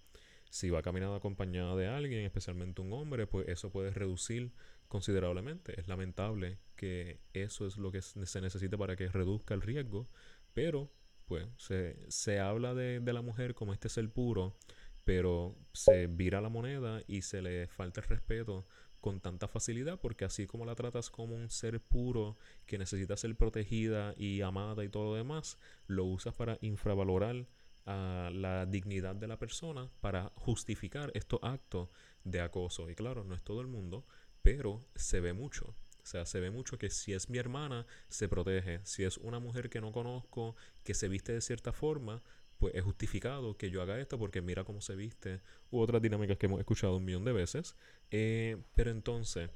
Si 0.49 0.69
va 0.69 0.81
caminando 0.81 1.15
acompañada 1.15 1.77
de 1.77 1.87
alguien, 1.87 2.25
especialmente 2.25 2.81
un 2.81 2.91
hombre, 2.91 3.25
pues 3.25 3.47
eso 3.47 3.71
puede 3.71 3.91
reducir 3.91 4.51
considerablemente. 4.89 5.79
Es 5.79 5.87
lamentable 5.87 6.57
que 6.75 7.21
eso 7.31 7.65
es 7.65 7.77
lo 7.77 7.89
que 7.89 8.01
se 8.01 8.41
necesita 8.41 8.77
para 8.77 8.97
que 8.97 9.07
reduzca 9.07 9.53
el 9.53 9.61
riesgo, 9.61 10.09
pero 10.53 10.91
pues 11.25 11.47
se, 11.55 11.95
se 12.09 12.41
habla 12.41 12.73
de, 12.73 12.99
de, 12.99 13.13
la 13.13 13.21
mujer 13.21 13.55
como 13.55 13.71
este 13.71 13.87
ser 13.87 14.11
puro, 14.11 14.57
pero 15.05 15.55
se 15.71 16.07
vira 16.07 16.41
la 16.41 16.49
moneda 16.49 17.01
y 17.07 17.21
se 17.21 17.41
le 17.41 17.67
falta 17.67 18.01
el 18.01 18.07
respeto 18.07 18.67
con 18.99 19.19
tanta 19.19 19.47
facilidad 19.47 19.99
porque 19.99 20.25
así 20.25 20.47
como 20.47 20.65
la 20.65 20.75
tratas 20.75 21.09
como 21.09 21.35
un 21.35 21.49
ser 21.49 21.79
puro 21.79 22.37
que 22.65 22.77
necesita 22.77 23.17
ser 23.17 23.35
protegida 23.35 24.13
y 24.17 24.41
amada 24.41 24.83
y 24.83 24.89
todo 24.89 25.05
lo 25.05 25.15
demás, 25.15 25.57
lo 25.87 26.05
usas 26.05 26.33
para 26.33 26.57
infravalorar 26.61 27.47
a 27.85 28.29
la 28.31 28.65
dignidad 28.65 29.15
de 29.15 29.27
la 29.27 29.39
persona 29.39 29.89
para 30.01 30.31
justificar 30.35 31.11
estos 31.13 31.39
actos 31.41 31.89
de 32.23 32.41
acoso. 32.41 32.89
Y 32.89 32.95
claro, 32.95 33.23
no 33.23 33.35
es 33.35 33.43
todo 33.43 33.61
el 33.61 33.67
mundo, 33.67 34.05
pero 34.41 34.79
se 34.95 35.19
ve 35.19 35.33
mucho. 35.33 35.75
O 36.03 36.05
sea, 36.05 36.25
se 36.25 36.39
ve 36.39 36.49
mucho 36.49 36.77
que 36.77 36.89
si 36.89 37.13
es 37.13 37.29
mi 37.29 37.37
hermana, 37.37 37.85
se 38.07 38.27
protege. 38.27 38.79
Si 38.83 39.03
es 39.03 39.17
una 39.17 39.39
mujer 39.39 39.69
que 39.69 39.81
no 39.81 39.91
conozco, 39.91 40.55
que 40.83 40.93
se 40.93 41.07
viste 41.07 41.33
de 41.33 41.41
cierta 41.41 41.71
forma, 41.71 42.23
pues 42.59 42.75
es 42.75 42.83
justificado 42.83 43.57
que 43.57 43.71
yo 43.71 43.81
haga 43.81 43.99
esto 43.99 44.19
porque 44.19 44.41
mira 44.41 44.65
cómo 44.65 44.81
se 44.81 44.95
viste. 44.95 45.41
U 45.71 45.79
otras 45.79 46.01
dinámicas 46.01 46.37
que 46.37 46.45
hemos 46.45 46.59
escuchado 46.59 46.97
un 46.97 47.05
millón 47.05 47.23
de 47.23 47.31
veces. 47.31 47.75
Eh, 48.11 48.61
pero 48.75 48.91
entonces, 48.91 49.49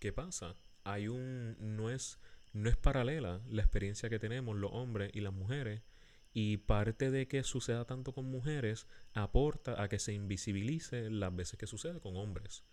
¿qué 0.00 0.12
pasa? 0.12 0.56
Hay 0.82 1.08
un. 1.08 1.56
No 1.60 1.90
es, 1.90 2.18
no 2.52 2.68
es 2.68 2.76
paralela 2.76 3.40
la 3.48 3.62
experiencia 3.62 4.10
que 4.10 4.18
tenemos 4.18 4.56
los 4.56 4.72
hombres 4.72 5.12
y 5.14 5.20
las 5.20 5.32
mujeres. 5.32 5.82
Y 6.32 6.56
parte 6.56 7.12
de 7.12 7.28
que 7.28 7.44
suceda 7.44 7.84
tanto 7.84 8.12
con 8.12 8.24
mujeres 8.24 8.88
aporta 9.14 9.80
a 9.80 9.88
que 9.88 10.00
se 10.00 10.12
invisibilice 10.12 11.08
las 11.08 11.34
veces 11.34 11.56
que 11.56 11.68
sucede 11.68 12.00
con 12.00 12.16
hombres. 12.16 12.64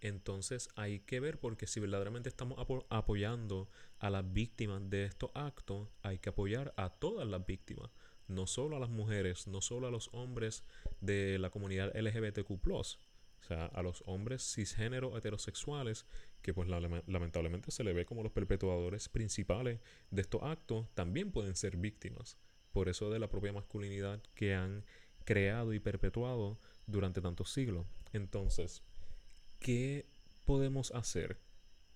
Entonces 0.00 0.68
hay 0.76 1.00
que 1.00 1.20
ver 1.20 1.40
porque 1.40 1.66
si 1.66 1.80
verdaderamente 1.80 2.28
estamos 2.28 2.58
apoyando 2.90 3.70
a 3.98 4.10
las 4.10 4.30
víctimas 4.30 4.90
de 4.90 5.04
estos 5.04 5.30
actos, 5.34 5.88
hay 6.02 6.18
que 6.18 6.28
apoyar 6.28 6.74
a 6.76 6.90
todas 6.90 7.26
las 7.26 7.46
víctimas, 7.46 7.90
no 8.28 8.46
solo 8.46 8.76
a 8.76 8.80
las 8.80 8.90
mujeres, 8.90 9.46
no 9.46 9.60
solo 9.60 9.86
a 9.86 9.90
los 9.90 10.10
hombres 10.12 10.64
de 11.00 11.38
la 11.38 11.50
comunidad 11.50 11.94
LGBTQ+, 11.96 12.50
o 12.70 12.84
sea, 13.46 13.66
a 13.66 13.82
los 13.82 14.02
hombres 14.06 14.42
cisgénero 14.54 15.16
heterosexuales 15.16 16.06
que 16.42 16.52
pues 16.52 16.68
lamentablemente 16.68 17.70
se 17.70 17.84
le 17.84 17.92
ve 17.92 18.04
como 18.04 18.22
los 18.22 18.32
perpetuadores 18.32 19.08
principales 19.08 19.80
de 20.10 20.22
estos 20.22 20.42
actos, 20.42 20.88
también 20.94 21.30
pueden 21.30 21.54
ser 21.54 21.76
víctimas. 21.76 22.36
Por 22.72 22.88
eso 22.88 23.10
de 23.10 23.18
la 23.18 23.28
propia 23.28 23.52
masculinidad 23.52 24.20
que 24.34 24.54
han 24.54 24.84
creado 25.24 25.72
y 25.72 25.80
perpetuado 25.80 26.58
durante 26.86 27.20
tantos 27.20 27.52
siglos. 27.52 27.86
Entonces, 28.12 28.82
¿qué 29.58 30.06
podemos 30.44 30.90
hacer? 30.92 31.40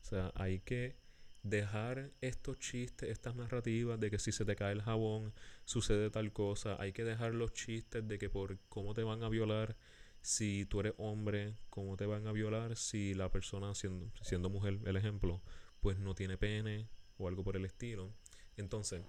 O 0.02 0.04
sea, 0.04 0.32
hay 0.34 0.60
que 0.60 0.96
dejar 1.42 2.10
estos 2.20 2.58
chistes, 2.58 3.08
estas 3.08 3.34
narrativas 3.34 3.98
de 3.98 4.10
que 4.10 4.18
si 4.18 4.32
se 4.32 4.44
te 4.44 4.56
cae 4.56 4.72
el 4.72 4.82
jabón 4.82 5.32
sucede 5.64 6.10
tal 6.10 6.32
cosa. 6.32 6.76
Hay 6.80 6.92
que 6.92 7.04
dejar 7.04 7.34
los 7.34 7.52
chistes 7.52 8.06
de 8.06 8.18
que 8.18 8.28
por 8.30 8.58
cómo 8.68 8.94
te 8.94 9.02
van 9.02 9.22
a 9.22 9.28
violar 9.28 9.76
si 10.22 10.66
tú 10.66 10.80
eres 10.80 10.94
hombre, 10.98 11.56
cómo 11.70 11.96
te 11.96 12.06
van 12.06 12.26
a 12.26 12.32
violar 12.32 12.76
si 12.76 13.14
la 13.14 13.30
persona 13.30 13.74
siendo, 13.74 14.10
siendo 14.22 14.50
mujer, 14.50 14.78
el 14.84 14.96
ejemplo, 14.96 15.42
pues 15.80 15.98
no 15.98 16.14
tiene 16.14 16.36
pene 16.36 16.88
o 17.16 17.28
algo 17.28 17.42
por 17.42 17.56
el 17.56 17.64
estilo. 17.64 18.12
Entonces, 18.56 19.02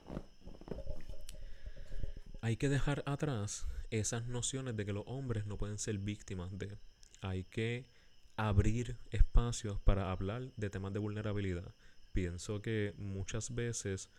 hay 2.41 2.55
que 2.55 2.69
dejar 2.69 3.03
atrás 3.05 3.67
esas 3.89 4.25
nociones 4.27 4.75
de 4.77 4.85
que 4.85 4.93
los 4.93 5.03
hombres 5.05 5.45
no 5.45 5.57
pueden 5.57 5.77
ser 5.77 5.97
víctimas 5.97 6.57
de. 6.57 6.77
Hay 7.21 7.43
que 7.43 7.87
abrir 8.37 8.97
espacios 9.11 9.79
para 9.81 10.11
hablar 10.11 10.51
de 10.55 10.69
temas 10.69 10.93
de 10.93 10.99
vulnerabilidad. 10.99 11.75
Pienso 12.11 12.61
que 12.61 12.93
muchas 12.97 13.53
veces 13.53 14.09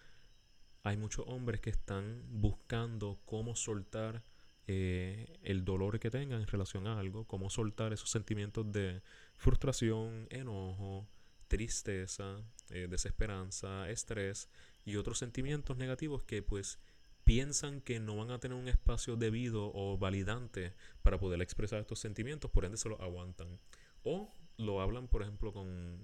hay 0.82 0.96
muchos 0.96 1.24
hombres 1.28 1.60
que 1.60 1.70
están 1.70 2.24
buscando 2.28 3.20
cómo 3.24 3.54
soltar 3.54 4.24
eh, 4.66 5.38
el 5.42 5.64
dolor 5.64 5.98
que 5.98 6.10
tengan 6.10 6.40
en 6.40 6.46
relación 6.46 6.86
a 6.86 6.98
algo, 6.98 7.26
cómo 7.26 7.50
soltar 7.50 7.92
esos 7.92 8.10
sentimientos 8.10 8.70
de 8.72 9.02
frustración, 9.36 10.26
enojo, 10.30 11.06
tristeza, 11.48 12.40
eh, 12.70 12.86
desesperanza, 12.88 13.90
estrés 13.90 14.48
y 14.84 14.96
otros 14.96 15.18
sentimientos 15.18 15.76
negativos 15.76 16.22
que 16.22 16.42
pues 16.42 16.78
piensan 17.24 17.80
que 17.80 18.00
no 18.00 18.16
van 18.16 18.30
a 18.30 18.38
tener 18.38 18.56
un 18.56 18.68
espacio 18.68 19.16
debido 19.16 19.70
o 19.74 19.98
validante 19.98 20.74
para 21.02 21.18
poder 21.18 21.40
expresar 21.42 21.80
estos 21.80 21.98
sentimientos, 21.98 22.50
por 22.50 22.64
ende 22.64 22.78
se 22.78 22.88
los 22.88 23.00
aguantan. 23.00 23.60
O 24.02 24.34
lo 24.56 24.80
hablan, 24.80 25.08
por 25.08 25.22
ejemplo, 25.22 25.52
con, 25.52 26.00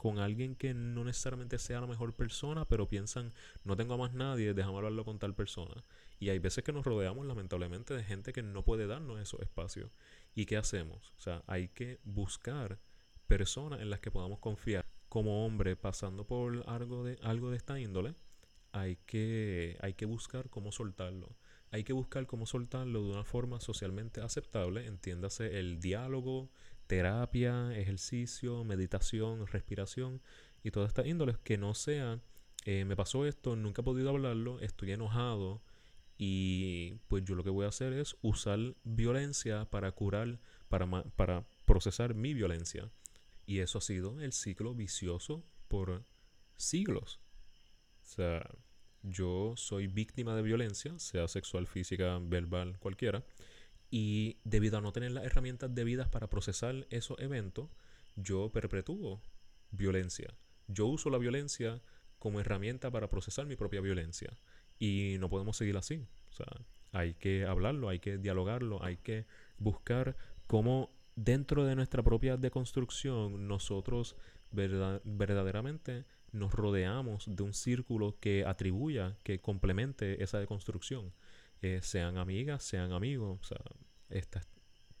con 0.00 0.18
alguien 0.18 0.54
que 0.54 0.72
no 0.72 1.04
necesariamente 1.04 1.58
sea 1.58 1.82
la 1.82 1.86
mejor 1.86 2.14
persona, 2.14 2.64
pero 2.64 2.88
piensan, 2.88 3.34
no 3.64 3.76
tengo 3.76 3.92
a 3.92 3.96
más 3.98 4.14
nadie, 4.14 4.54
déjame 4.54 4.78
hablarlo 4.78 5.04
con 5.04 5.18
tal 5.18 5.34
persona. 5.34 5.84
Y 6.18 6.30
hay 6.30 6.38
veces 6.38 6.64
que 6.64 6.72
nos 6.72 6.86
rodeamos, 6.86 7.26
lamentablemente, 7.26 7.92
de 7.92 8.02
gente 8.02 8.32
que 8.32 8.42
no 8.42 8.64
puede 8.64 8.86
darnos 8.86 9.20
esos 9.20 9.40
espacios. 9.40 9.90
¿Y 10.34 10.46
qué 10.46 10.56
hacemos? 10.56 11.12
O 11.18 11.20
sea, 11.20 11.42
hay 11.46 11.68
que 11.68 12.00
buscar 12.02 12.78
personas 13.26 13.82
en 13.82 13.90
las 13.90 14.00
que 14.00 14.10
podamos 14.10 14.38
confiar. 14.38 14.86
Como 15.10 15.44
hombre, 15.44 15.76
pasando 15.76 16.26
por 16.26 16.64
algo 16.66 17.04
de, 17.04 17.18
algo 17.22 17.50
de 17.50 17.58
esta 17.58 17.78
índole, 17.78 18.14
hay 18.72 18.96
que, 19.04 19.76
hay 19.82 19.92
que 19.92 20.06
buscar 20.06 20.48
cómo 20.48 20.72
soltarlo. 20.72 21.36
Hay 21.72 21.84
que 21.84 21.92
buscar 21.92 22.26
cómo 22.26 22.46
soltarlo 22.46 23.04
de 23.04 23.10
una 23.10 23.24
forma 23.24 23.60
socialmente 23.60 24.22
aceptable, 24.22 24.86
entiéndase 24.86 25.58
el 25.58 25.78
diálogo, 25.78 26.48
terapia, 26.90 27.72
ejercicio, 27.78 28.64
meditación, 28.64 29.46
respiración 29.46 30.20
y 30.64 30.72
todas 30.72 30.88
estas 30.88 31.06
índoles 31.06 31.38
que 31.38 31.56
no 31.56 31.72
sean, 31.72 32.20
eh, 32.64 32.84
me 32.84 32.96
pasó 32.96 33.26
esto, 33.26 33.54
nunca 33.54 33.82
he 33.82 33.84
podido 33.84 34.10
hablarlo, 34.10 34.58
estoy 34.58 34.90
enojado 34.90 35.62
y 36.18 36.96
pues 37.06 37.22
yo 37.22 37.36
lo 37.36 37.44
que 37.44 37.50
voy 37.50 37.64
a 37.64 37.68
hacer 37.68 37.92
es 37.92 38.16
usar 38.22 38.58
violencia 38.82 39.66
para 39.66 39.92
curar, 39.92 40.40
para, 40.68 40.88
para 41.14 41.46
procesar 41.64 42.14
mi 42.14 42.34
violencia. 42.34 42.90
Y 43.46 43.60
eso 43.60 43.78
ha 43.78 43.82
sido 43.82 44.20
el 44.20 44.32
ciclo 44.32 44.74
vicioso 44.74 45.44
por 45.68 46.04
siglos. 46.56 47.20
O 48.02 48.06
sea, 48.06 48.50
yo 49.04 49.54
soy 49.54 49.86
víctima 49.86 50.34
de 50.34 50.42
violencia, 50.42 50.98
sea 50.98 51.28
sexual, 51.28 51.68
física, 51.68 52.18
verbal, 52.20 52.80
cualquiera. 52.80 53.24
Y 53.90 54.38
debido 54.44 54.78
a 54.78 54.80
no 54.80 54.92
tener 54.92 55.10
las 55.10 55.24
herramientas 55.24 55.74
debidas 55.74 56.08
para 56.08 56.28
procesar 56.28 56.86
esos 56.90 57.18
eventos, 57.18 57.68
yo 58.16 58.50
perpetúo 58.50 59.20
violencia. 59.70 60.34
Yo 60.68 60.86
uso 60.86 61.10
la 61.10 61.18
violencia 61.18 61.80
como 62.18 62.40
herramienta 62.40 62.90
para 62.90 63.08
procesar 63.08 63.46
mi 63.46 63.56
propia 63.56 63.80
violencia. 63.80 64.30
Y 64.78 65.16
no 65.18 65.28
podemos 65.28 65.56
seguir 65.56 65.76
así. 65.76 66.06
O 66.30 66.32
sea, 66.32 66.46
hay 66.92 67.14
que 67.14 67.44
hablarlo, 67.44 67.88
hay 67.88 67.98
que 67.98 68.18
dialogarlo, 68.18 68.82
hay 68.84 68.96
que 68.96 69.26
buscar 69.58 70.16
cómo 70.46 70.90
dentro 71.16 71.64
de 71.64 71.74
nuestra 71.74 72.02
propia 72.02 72.36
deconstrucción 72.36 73.46
nosotros 73.48 74.16
verdaderamente 74.52 76.04
nos 76.32 76.52
rodeamos 76.52 77.24
de 77.34 77.42
un 77.42 77.54
círculo 77.54 78.16
que 78.20 78.44
atribuya, 78.44 79.16
que 79.22 79.40
complemente 79.40 80.22
esa 80.22 80.38
deconstrucción. 80.38 81.12
Eh, 81.62 81.80
sean 81.82 82.18
amigas, 82.18 82.62
sean 82.62 82.92
amigos. 82.92 83.38
O 83.40 83.44
sea, 83.44 83.58
esta, 84.08 84.40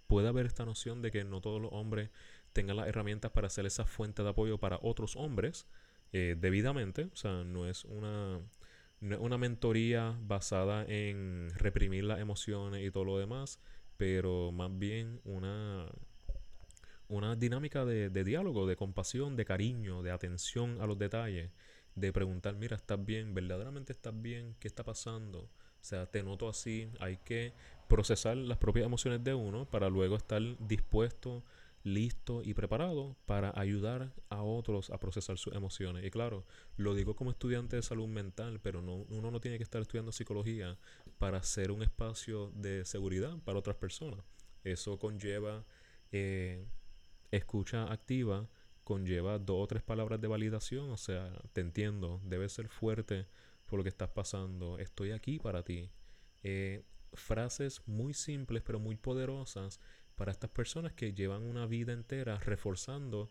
puede 0.06 0.28
haber 0.28 0.46
esta 0.46 0.64
noción 0.64 1.02
de 1.02 1.10
que 1.10 1.24
no 1.24 1.40
todos 1.40 1.60
los 1.60 1.72
hombres 1.72 2.10
tengan 2.52 2.76
las 2.76 2.88
herramientas 2.88 3.30
para 3.30 3.46
hacer 3.46 3.66
esa 3.66 3.84
fuente 3.86 4.22
de 4.22 4.30
apoyo 4.30 4.58
para 4.58 4.78
otros 4.82 5.16
hombres 5.16 5.66
eh, 6.12 6.36
debidamente. 6.38 7.08
O 7.12 7.16
sea, 7.16 7.44
no 7.44 7.68
es 7.68 7.84
una, 7.84 8.40
una 9.00 9.38
mentoría 9.38 10.16
basada 10.22 10.84
en 10.86 11.50
reprimir 11.54 12.04
las 12.04 12.20
emociones 12.20 12.84
y 12.86 12.90
todo 12.90 13.04
lo 13.04 13.18
demás, 13.18 13.60
pero 13.96 14.52
más 14.52 14.70
bien 14.78 15.20
una, 15.24 15.86
una 17.08 17.36
dinámica 17.36 17.84
de, 17.84 18.10
de 18.10 18.24
diálogo, 18.24 18.66
de 18.66 18.76
compasión, 18.76 19.36
de 19.36 19.44
cariño, 19.44 20.02
de 20.02 20.10
atención 20.10 20.80
a 20.80 20.86
los 20.86 20.98
detalles 20.98 21.50
de 21.94 22.12
preguntar, 22.12 22.54
mira, 22.56 22.76
¿estás 22.76 23.04
bien? 23.04 23.34
¿Verdaderamente 23.34 23.92
estás 23.92 24.20
bien? 24.20 24.56
¿Qué 24.58 24.68
está 24.68 24.84
pasando? 24.84 25.50
O 25.80 25.84
sea, 25.84 26.06
te 26.06 26.22
noto 26.22 26.48
así. 26.48 26.90
Hay 27.00 27.16
que 27.18 27.52
procesar 27.88 28.36
las 28.36 28.58
propias 28.58 28.86
emociones 28.86 29.24
de 29.24 29.34
uno 29.34 29.68
para 29.68 29.88
luego 29.88 30.16
estar 30.16 30.40
dispuesto, 30.58 31.42
listo 31.82 32.42
y 32.44 32.54
preparado 32.54 33.16
para 33.26 33.52
ayudar 33.58 34.12
a 34.28 34.42
otros 34.42 34.90
a 34.90 34.98
procesar 34.98 35.38
sus 35.38 35.54
emociones. 35.54 36.04
Y 36.04 36.10
claro, 36.10 36.44
lo 36.76 36.94
digo 36.94 37.16
como 37.16 37.30
estudiante 37.30 37.76
de 37.76 37.82
salud 37.82 38.06
mental, 38.06 38.60
pero 38.60 38.82
no, 38.82 39.06
uno 39.08 39.30
no 39.30 39.40
tiene 39.40 39.56
que 39.56 39.64
estar 39.64 39.80
estudiando 39.80 40.12
psicología 40.12 40.78
para 41.18 41.42
ser 41.42 41.70
un 41.70 41.82
espacio 41.82 42.52
de 42.54 42.84
seguridad 42.84 43.38
para 43.44 43.58
otras 43.58 43.76
personas. 43.76 44.20
Eso 44.62 44.98
conlleva 44.98 45.64
eh, 46.12 46.64
escucha 47.30 47.90
activa, 47.92 48.48
conlleva 48.84 49.38
dos 49.38 49.64
o 49.64 49.66
tres 49.66 49.82
palabras 49.82 50.20
de 50.20 50.28
validación, 50.28 50.90
o 50.90 50.96
sea, 50.96 51.32
te 51.52 51.60
entiendo, 51.60 52.20
debes 52.24 52.52
ser 52.52 52.68
fuerte 52.68 53.26
por 53.70 53.78
lo 53.78 53.84
que 53.84 53.88
estás 53.88 54.10
pasando, 54.10 54.78
estoy 54.78 55.12
aquí 55.12 55.38
para 55.38 55.62
ti. 55.62 55.90
Eh, 56.42 56.84
frases 57.12 57.82
muy 57.86 58.14
simples 58.14 58.62
pero 58.64 58.78
muy 58.78 58.96
poderosas 58.96 59.80
para 60.16 60.32
estas 60.32 60.50
personas 60.50 60.92
que 60.92 61.12
llevan 61.12 61.42
una 61.42 61.66
vida 61.66 61.92
entera 61.92 62.38
reforzando 62.38 63.30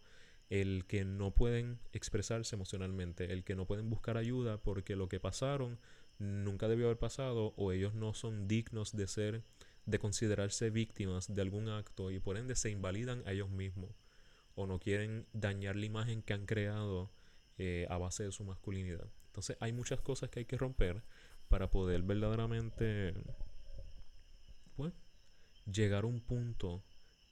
el 0.49 0.85
que 0.85 1.05
no 1.05 1.31
pueden 1.31 1.79
expresarse 1.93 2.55
emocionalmente, 2.55 3.31
el 3.31 3.43
que 3.43 3.55
no 3.55 3.67
pueden 3.67 3.89
buscar 3.89 4.17
ayuda 4.17 4.57
porque 4.57 4.95
lo 4.95 5.07
que 5.07 5.19
pasaron 5.19 5.77
nunca 6.17 6.67
debió 6.67 6.85
haber 6.85 6.97
pasado 6.97 7.53
o 7.55 7.71
ellos 7.71 7.93
no 7.93 8.13
son 8.13 8.47
dignos 8.47 8.95
de 8.95 9.07
ser, 9.07 9.43
de 9.85 9.99
considerarse 9.99 10.69
víctimas 10.69 11.33
de 11.33 11.41
algún 11.41 11.69
acto 11.69 12.11
y 12.11 12.19
por 12.19 12.37
ende 12.37 12.55
se 12.55 12.71
invalidan 12.71 13.23
a 13.27 13.33
ellos 13.33 13.49
mismos 13.49 13.91
o 14.55 14.67
no 14.67 14.79
quieren 14.79 15.27
dañar 15.33 15.75
la 15.75 15.85
imagen 15.85 16.21
que 16.21 16.33
han 16.33 16.45
creado 16.45 17.11
eh, 17.57 17.85
a 17.89 17.97
base 17.97 18.23
de 18.23 18.31
su 18.31 18.43
masculinidad. 18.43 19.09
Entonces 19.39 19.55
hay 19.61 19.71
muchas 19.71 20.01
cosas 20.01 20.29
que 20.29 20.39
hay 20.39 20.45
que 20.45 20.57
romper 20.57 21.01
para 21.47 21.69
poder 21.69 22.01
verdaderamente 22.01 23.13
pues, 24.75 24.91
llegar 25.65 26.03
a 26.03 26.07
un 26.07 26.19
punto 26.19 26.83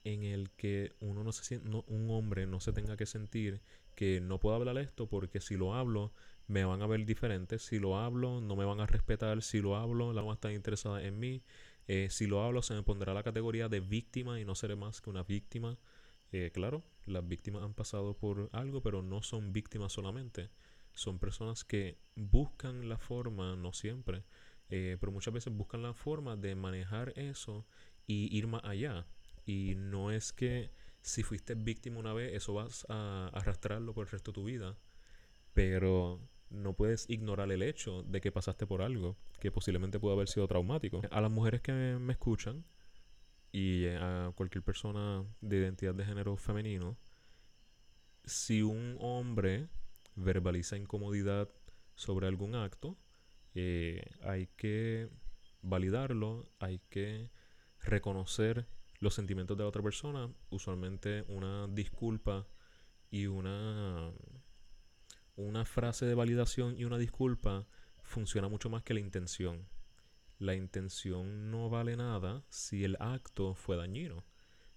en 0.04 0.22
el 0.22 0.50
que 0.52 0.94
uno 1.00 1.22
no 1.22 1.32
se 1.32 1.58
un 1.58 2.10
hombre 2.10 2.46
no 2.46 2.60
se 2.60 2.72
tenga 2.72 2.96
que 2.96 3.04
sentir 3.04 3.60
que 3.94 4.22
no 4.22 4.40
puedo 4.40 4.56
hablar 4.56 4.78
esto 4.78 5.06
porque 5.06 5.42
si 5.42 5.58
lo 5.58 5.74
hablo 5.74 6.14
me 6.46 6.64
van 6.64 6.80
a 6.80 6.86
ver 6.86 7.04
diferente, 7.04 7.58
si 7.58 7.78
lo 7.78 7.98
hablo 7.98 8.40
no 8.40 8.56
me 8.56 8.64
van 8.64 8.80
a 8.80 8.86
respetar, 8.86 9.42
si 9.42 9.60
lo 9.60 9.76
hablo 9.76 10.14
la 10.14 10.22
van 10.22 10.30
a 10.30 10.34
estar 10.34 10.52
interesada 10.52 11.02
en 11.02 11.18
mí, 11.20 11.42
eh, 11.88 12.08
si 12.10 12.26
lo 12.26 12.42
hablo 12.42 12.62
se 12.62 12.72
me 12.72 12.82
pondrá 12.82 13.12
la 13.12 13.22
categoría 13.22 13.68
de 13.68 13.80
víctima 13.80 14.40
y 14.40 14.46
no 14.46 14.54
seré 14.54 14.76
más 14.76 15.02
que 15.02 15.10
una 15.10 15.24
víctima. 15.24 15.76
Eh, 16.32 16.52
claro, 16.54 16.84
las 17.04 17.28
víctimas 17.28 17.64
han 17.64 17.74
pasado 17.74 18.14
por 18.16 18.48
algo, 18.52 18.80
pero 18.80 19.02
no 19.02 19.22
son 19.22 19.52
víctimas 19.52 19.92
solamente. 19.92 20.48
Son 20.98 21.20
personas 21.20 21.64
que 21.64 21.96
buscan 22.16 22.88
la 22.88 22.98
forma, 22.98 23.54
no 23.54 23.72
siempre, 23.72 24.24
eh, 24.68 24.96
pero 24.98 25.12
muchas 25.12 25.32
veces 25.32 25.52
buscan 25.52 25.80
la 25.80 25.94
forma 25.94 26.36
de 26.36 26.56
manejar 26.56 27.12
eso 27.14 27.64
y 28.04 28.36
ir 28.36 28.48
más 28.48 28.64
allá. 28.64 29.06
Y 29.46 29.74
no 29.76 30.10
es 30.10 30.32
que 30.32 30.72
si 31.00 31.22
fuiste 31.22 31.54
víctima 31.54 32.00
una 32.00 32.12
vez, 32.14 32.34
eso 32.34 32.52
vas 32.52 32.84
a 32.88 33.30
arrastrarlo 33.32 33.94
por 33.94 34.06
el 34.06 34.10
resto 34.10 34.32
de 34.32 34.34
tu 34.34 34.44
vida. 34.44 34.76
Pero 35.54 36.20
no 36.50 36.74
puedes 36.74 37.08
ignorar 37.08 37.52
el 37.52 37.62
hecho 37.62 38.02
de 38.02 38.20
que 38.20 38.32
pasaste 38.32 38.66
por 38.66 38.82
algo 38.82 39.16
que 39.38 39.52
posiblemente 39.52 40.00
pudo 40.00 40.14
haber 40.14 40.26
sido 40.26 40.48
traumático. 40.48 41.00
A 41.12 41.20
las 41.20 41.30
mujeres 41.30 41.60
que 41.60 41.72
me 41.72 42.12
escuchan 42.12 42.64
y 43.52 43.86
a 43.86 44.32
cualquier 44.34 44.64
persona 44.64 45.24
de 45.42 45.58
identidad 45.58 45.94
de 45.94 46.04
género 46.04 46.36
femenino, 46.36 46.98
si 48.24 48.62
un 48.62 48.96
hombre 48.98 49.68
verbaliza 50.18 50.76
incomodidad 50.76 51.48
sobre 51.94 52.26
algún 52.26 52.54
acto, 52.54 52.96
eh, 53.54 54.02
hay 54.22 54.48
que 54.56 55.08
validarlo, 55.62 56.44
hay 56.58 56.80
que 56.90 57.30
reconocer 57.80 58.66
los 59.00 59.14
sentimientos 59.14 59.56
de 59.56 59.64
la 59.64 59.68
otra 59.68 59.82
persona, 59.82 60.30
usualmente 60.50 61.24
una 61.28 61.66
disculpa 61.68 62.46
y 63.10 63.26
una, 63.26 64.12
una 65.36 65.64
frase 65.64 66.04
de 66.04 66.14
validación 66.14 66.76
y 66.76 66.84
una 66.84 66.98
disculpa 66.98 67.66
funciona 68.02 68.48
mucho 68.48 68.70
más 68.70 68.82
que 68.82 68.94
la 68.94 69.00
intención. 69.00 69.68
La 70.38 70.54
intención 70.54 71.50
no 71.50 71.68
vale 71.68 71.96
nada 71.96 72.44
si 72.48 72.84
el 72.84 72.96
acto 73.00 73.54
fue 73.54 73.76
dañino. 73.76 74.24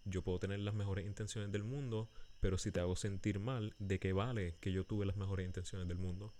Yo 0.05 0.23
puedo 0.23 0.39
tener 0.39 0.59
las 0.59 0.73
mejores 0.73 1.05
intenciones 1.05 1.51
del 1.51 1.63
mundo, 1.63 2.09
pero 2.41 2.57
si 2.57 2.71
te 2.71 2.79
hago 2.79 2.95
sentir 2.95 3.39
mal, 3.39 3.75
¿de 3.79 3.99
qué 3.99 4.13
vale 4.13 4.57
que 4.59 4.73
yo 4.73 4.83
tuve 4.83 5.05
las 5.05 5.15
mejores 5.15 5.45
intenciones 5.45 5.87
del 5.87 5.97
mundo? 5.97 6.33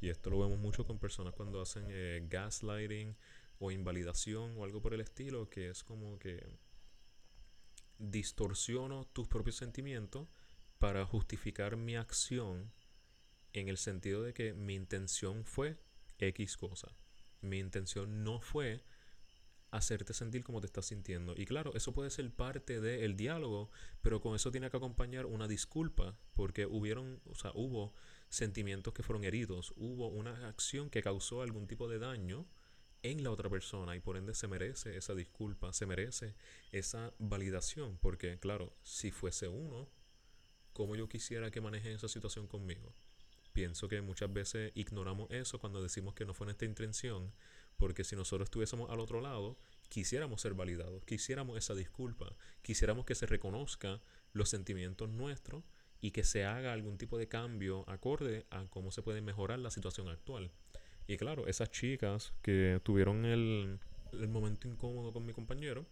Y 0.00 0.10
esto 0.10 0.30
lo 0.30 0.38
vemos 0.38 0.58
mucho 0.58 0.86
con 0.86 0.98
personas 0.98 1.34
cuando 1.34 1.60
hacen 1.60 1.86
eh, 1.88 2.24
gaslighting 2.28 3.16
o 3.58 3.70
invalidación 3.70 4.56
o 4.56 4.64
algo 4.64 4.80
por 4.82 4.94
el 4.94 5.00
estilo, 5.00 5.48
que 5.48 5.70
es 5.70 5.82
como 5.82 6.18
que 6.18 6.46
distorsiono 7.98 9.06
tus 9.06 9.28
propios 9.28 9.56
sentimientos 9.56 10.28
para 10.78 11.04
justificar 11.06 11.76
mi 11.76 11.96
acción 11.96 12.72
en 13.54 13.68
el 13.68 13.78
sentido 13.78 14.22
de 14.22 14.34
que 14.34 14.52
mi 14.52 14.74
intención 14.74 15.44
fue 15.44 15.78
X 16.18 16.58
cosa. 16.58 16.94
Mi 17.40 17.58
intención 17.58 18.24
no 18.24 18.40
fue 18.40 18.84
hacerte 19.70 20.14
sentir 20.14 20.44
como 20.44 20.60
te 20.60 20.66
estás 20.66 20.86
sintiendo. 20.86 21.34
Y 21.36 21.46
claro, 21.46 21.72
eso 21.74 21.92
puede 21.92 22.10
ser 22.10 22.30
parte 22.30 22.80
del 22.80 23.16
diálogo, 23.16 23.70
pero 24.02 24.20
con 24.20 24.34
eso 24.34 24.50
tiene 24.50 24.70
que 24.70 24.76
acompañar 24.76 25.26
una 25.26 25.48
disculpa, 25.48 26.18
porque 26.34 26.66
hubieron, 26.66 27.20
o 27.26 27.34
sea, 27.34 27.52
hubo 27.54 27.94
sentimientos 28.28 28.94
que 28.94 29.02
fueron 29.02 29.24
heridos, 29.24 29.72
hubo 29.76 30.08
una 30.08 30.48
acción 30.48 30.90
que 30.90 31.02
causó 31.02 31.42
algún 31.42 31.66
tipo 31.66 31.88
de 31.88 31.98
daño 31.98 32.46
en 33.02 33.24
la 33.24 33.30
otra 33.30 33.48
persona 33.48 33.96
y 33.96 34.00
por 34.00 34.16
ende 34.16 34.34
se 34.34 34.48
merece 34.48 34.96
esa 34.96 35.14
disculpa, 35.14 35.72
se 35.72 35.86
merece 35.86 36.34
esa 36.70 37.12
validación, 37.18 37.96
porque 37.98 38.38
claro, 38.38 38.76
si 38.82 39.10
fuese 39.10 39.48
uno, 39.48 39.88
como 40.72 40.96
yo 40.96 41.08
quisiera 41.08 41.50
que 41.50 41.60
maneje 41.60 41.92
esa 41.92 42.08
situación 42.08 42.46
conmigo? 42.46 42.94
Pienso 43.52 43.88
que 43.88 44.00
muchas 44.00 44.32
veces 44.32 44.70
ignoramos 44.74 45.30
eso 45.30 45.58
cuando 45.58 45.82
decimos 45.82 46.14
que 46.14 46.24
no 46.24 46.34
fue 46.34 46.46
nuestra 46.46 46.68
intención, 46.68 47.32
porque 47.80 48.04
si 48.04 48.14
nosotros 48.14 48.46
estuviésemos 48.46 48.90
al 48.90 49.00
otro 49.00 49.22
lado, 49.22 49.58
quisiéramos 49.88 50.42
ser 50.42 50.52
validados, 50.52 51.02
quisiéramos 51.06 51.56
esa 51.56 51.74
disculpa, 51.74 52.36
quisiéramos 52.60 53.06
que 53.06 53.14
se 53.14 53.24
reconozca 53.26 54.02
los 54.34 54.50
sentimientos 54.50 55.08
nuestros 55.08 55.64
y 56.02 56.10
que 56.10 56.22
se 56.22 56.44
haga 56.44 56.74
algún 56.74 56.98
tipo 56.98 57.16
de 57.16 57.26
cambio 57.26 57.88
acorde 57.88 58.46
a 58.50 58.66
cómo 58.66 58.92
se 58.92 59.02
puede 59.02 59.22
mejorar 59.22 59.58
la 59.58 59.70
situación 59.70 60.08
actual. 60.08 60.52
Y 61.06 61.16
claro, 61.16 61.46
esas 61.46 61.70
chicas 61.70 62.34
que 62.42 62.80
tuvieron 62.84 63.24
el, 63.24 63.80
momento 64.28 64.68
incómodo 64.68 65.12
con 65.14 65.24
mi 65.24 65.32
compañero, 65.32 65.86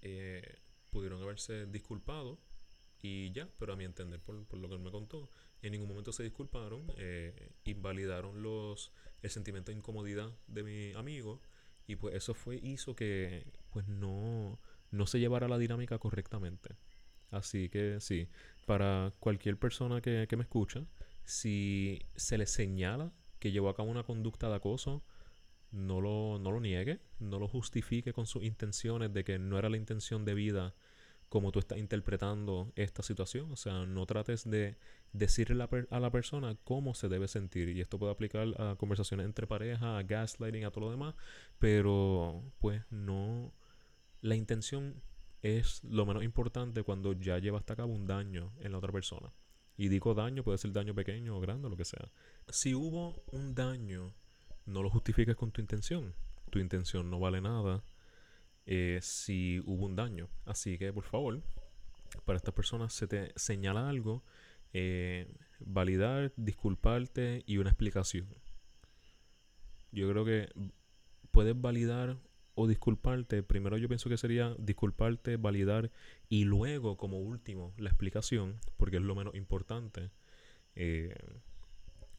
eh, 0.00 0.60
pudieron 0.90 1.20
haberse 1.22 1.66
disculpado 1.66 2.38
y 3.00 3.32
ya, 3.32 3.48
pero 3.58 3.72
a 3.72 3.76
mi 3.76 3.84
entender, 3.84 4.20
por, 4.20 4.36
lo 4.56 4.68
que 4.68 4.74
él 4.76 4.80
me 4.80 4.92
contó, 4.92 5.28
en 5.62 5.72
ningún 5.72 5.88
momento 5.88 6.12
se 6.12 6.22
disculparon, 6.22 6.84
eh, 6.96 7.52
invalidaron 7.64 8.42
los, 8.42 8.92
el 9.22 9.30
sentimiento 9.30 9.70
de 9.70 9.78
incomodidad 9.78 10.30
de 10.48 10.62
mi 10.62 10.92
amigo 10.92 11.40
y 11.86 11.96
pues 11.96 12.14
eso 12.14 12.34
fue 12.34 12.56
hizo 12.62 12.94
que 12.94 13.46
pues 13.70 13.86
no, 13.88 14.58
no 14.90 15.06
se 15.06 15.20
llevara 15.20 15.48
la 15.48 15.58
dinámica 15.58 15.98
correctamente. 15.98 16.76
Así 17.30 17.68
que 17.68 17.98
sí, 18.00 18.28
para 18.66 19.14
cualquier 19.18 19.56
persona 19.58 20.00
que, 20.00 20.26
que 20.28 20.36
me 20.36 20.42
escucha, 20.42 20.84
si 21.24 22.02
se 22.14 22.36
le 22.36 22.46
señala 22.46 23.12
que 23.38 23.52
llevó 23.52 23.68
a 23.68 23.74
cabo 23.74 23.90
una 23.90 24.02
conducta 24.02 24.48
de 24.48 24.56
acoso, 24.56 25.02
no 25.70 26.00
lo, 26.00 26.38
no 26.38 26.50
lo 26.50 26.60
niegue, 26.60 27.00
no 27.18 27.38
lo 27.38 27.48
justifique 27.48 28.12
con 28.12 28.26
sus 28.26 28.44
intenciones 28.44 29.12
de 29.12 29.24
que 29.24 29.38
no 29.38 29.58
era 29.58 29.70
la 29.70 29.76
intención 29.76 30.24
de 30.24 30.34
vida 30.34 30.74
como 31.32 31.50
tú 31.50 31.60
estás 31.60 31.78
interpretando 31.78 32.74
esta 32.76 33.02
situación. 33.02 33.50
O 33.52 33.56
sea, 33.56 33.86
no 33.86 34.04
trates 34.04 34.44
de 34.44 34.76
decirle 35.14 35.66
a 35.88 35.98
la 35.98 36.10
persona 36.10 36.58
cómo 36.62 36.92
se 36.92 37.08
debe 37.08 37.26
sentir. 37.26 37.70
Y 37.70 37.80
esto 37.80 37.98
puede 37.98 38.12
aplicar 38.12 38.48
a 38.60 38.76
conversaciones 38.76 39.24
entre 39.24 39.46
parejas, 39.46 39.82
a 39.82 40.02
gaslighting, 40.02 40.66
a 40.66 40.70
todo 40.70 40.84
lo 40.84 40.90
demás. 40.90 41.14
Pero, 41.58 42.44
pues, 42.58 42.82
no. 42.90 43.50
La 44.20 44.34
intención 44.36 45.02
es 45.40 45.82
lo 45.84 46.04
menos 46.04 46.22
importante 46.22 46.82
cuando 46.82 47.14
ya 47.14 47.38
llevaste 47.38 47.72
a 47.72 47.76
cabo 47.76 47.94
un 47.94 48.04
daño 48.06 48.52
en 48.60 48.72
la 48.72 48.76
otra 48.76 48.92
persona. 48.92 49.32
Y 49.78 49.88
digo 49.88 50.12
daño, 50.12 50.44
puede 50.44 50.58
ser 50.58 50.72
daño 50.72 50.94
pequeño 50.94 51.34
o 51.34 51.40
grande, 51.40 51.70
lo 51.70 51.78
que 51.78 51.86
sea. 51.86 52.12
Si 52.50 52.74
hubo 52.74 53.24
un 53.28 53.54
daño, 53.54 54.12
no 54.66 54.82
lo 54.82 54.90
justifiques 54.90 55.34
con 55.34 55.50
tu 55.50 55.62
intención. 55.62 56.14
Tu 56.50 56.58
intención 56.58 57.08
no 57.08 57.18
vale 57.20 57.40
nada 57.40 57.82
eh, 58.66 58.98
si 59.02 59.60
hubo 59.60 59.86
un 59.86 59.96
daño. 59.96 60.28
Así 60.44 60.78
que, 60.78 60.92
por 60.92 61.04
favor, 61.04 61.42
para 62.24 62.36
estas 62.36 62.54
personas 62.54 62.92
se 62.92 63.06
te 63.06 63.32
señala 63.36 63.88
algo, 63.88 64.22
eh, 64.72 65.32
validar, 65.60 66.32
disculparte 66.36 67.42
y 67.46 67.58
una 67.58 67.70
explicación. 67.70 68.26
Yo 69.90 70.08
creo 70.08 70.24
que 70.24 70.48
puedes 71.30 71.60
validar 71.60 72.16
o 72.54 72.66
disculparte. 72.66 73.42
Primero 73.42 73.76
yo 73.76 73.88
pienso 73.88 74.08
que 74.08 74.16
sería 74.16 74.54
disculparte, 74.58 75.36
validar 75.36 75.90
y 76.28 76.44
luego 76.44 76.96
como 76.96 77.18
último 77.18 77.72
la 77.78 77.90
explicación, 77.90 78.60
porque 78.76 78.96
es 78.96 79.02
lo 79.02 79.14
menos 79.14 79.34
importante. 79.34 80.10
Eh, 80.74 81.14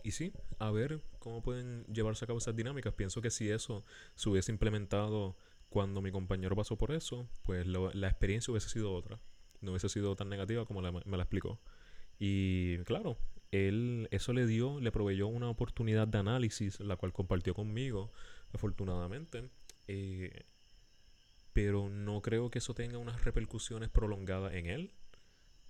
y 0.03 0.11
sí, 0.11 0.33
a 0.59 0.69
ver 0.71 1.01
cómo 1.19 1.41
pueden 1.41 1.85
llevarse 1.85 2.25
a 2.25 2.27
cabo 2.27 2.39
esas 2.39 2.55
dinámicas. 2.55 2.93
Pienso 2.93 3.21
que 3.21 3.29
si 3.29 3.49
eso 3.49 3.85
se 4.15 4.29
hubiese 4.29 4.51
implementado 4.51 5.37
cuando 5.73 6.03
mi 6.03 6.11
compañero 6.11 6.55
pasó 6.55 6.77
por 6.77 6.91
eso, 6.91 7.27
pues 7.41 7.65
la 7.65 8.07
experiencia 8.07 8.51
hubiese 8.51 8.69
sido 8.69 8.93
otra. 8.93 9.19
No 9.59 9.71
hubiese 9.71 9.89
sido 9.89 10.15
tan 10.15 10.29
negativa 10.29 10.67
como 10.67 10.83
me 10.83 11.17
la 11.17 11.23
explicó. 11.23 11.59
Y 12.19 12.77
claro, 12.83 13.17
él 13.49 14.07
eso 14.11 14.33
le 14.33 14.45
dio, 14.45 14.79
le 14.79 14.91
proveyó 14.91 15.25
una 15.25 15.49
oportunidad 15.49 16.07
de 16.07 16.19
análisis, 16.19 16.79
la 16.79 16.95
cual 16.95 17.11
compartió 17.11 17.55
conmigo, 17.55 18.11
afortunadamente. 18.53 19.49
Eh, 19.87 20.43
pero 21.53 21.89
no 21.89 22.21
creo 22.21 22.51
que 22.51 22.59
eso 22.59 22.75
tenga 22.75 22.99
unas 22.99 23.23
repercusiones 23.23 23.89
prolongadas 23.89 24.53
en 24.53 24.67
él, 24.67 24.93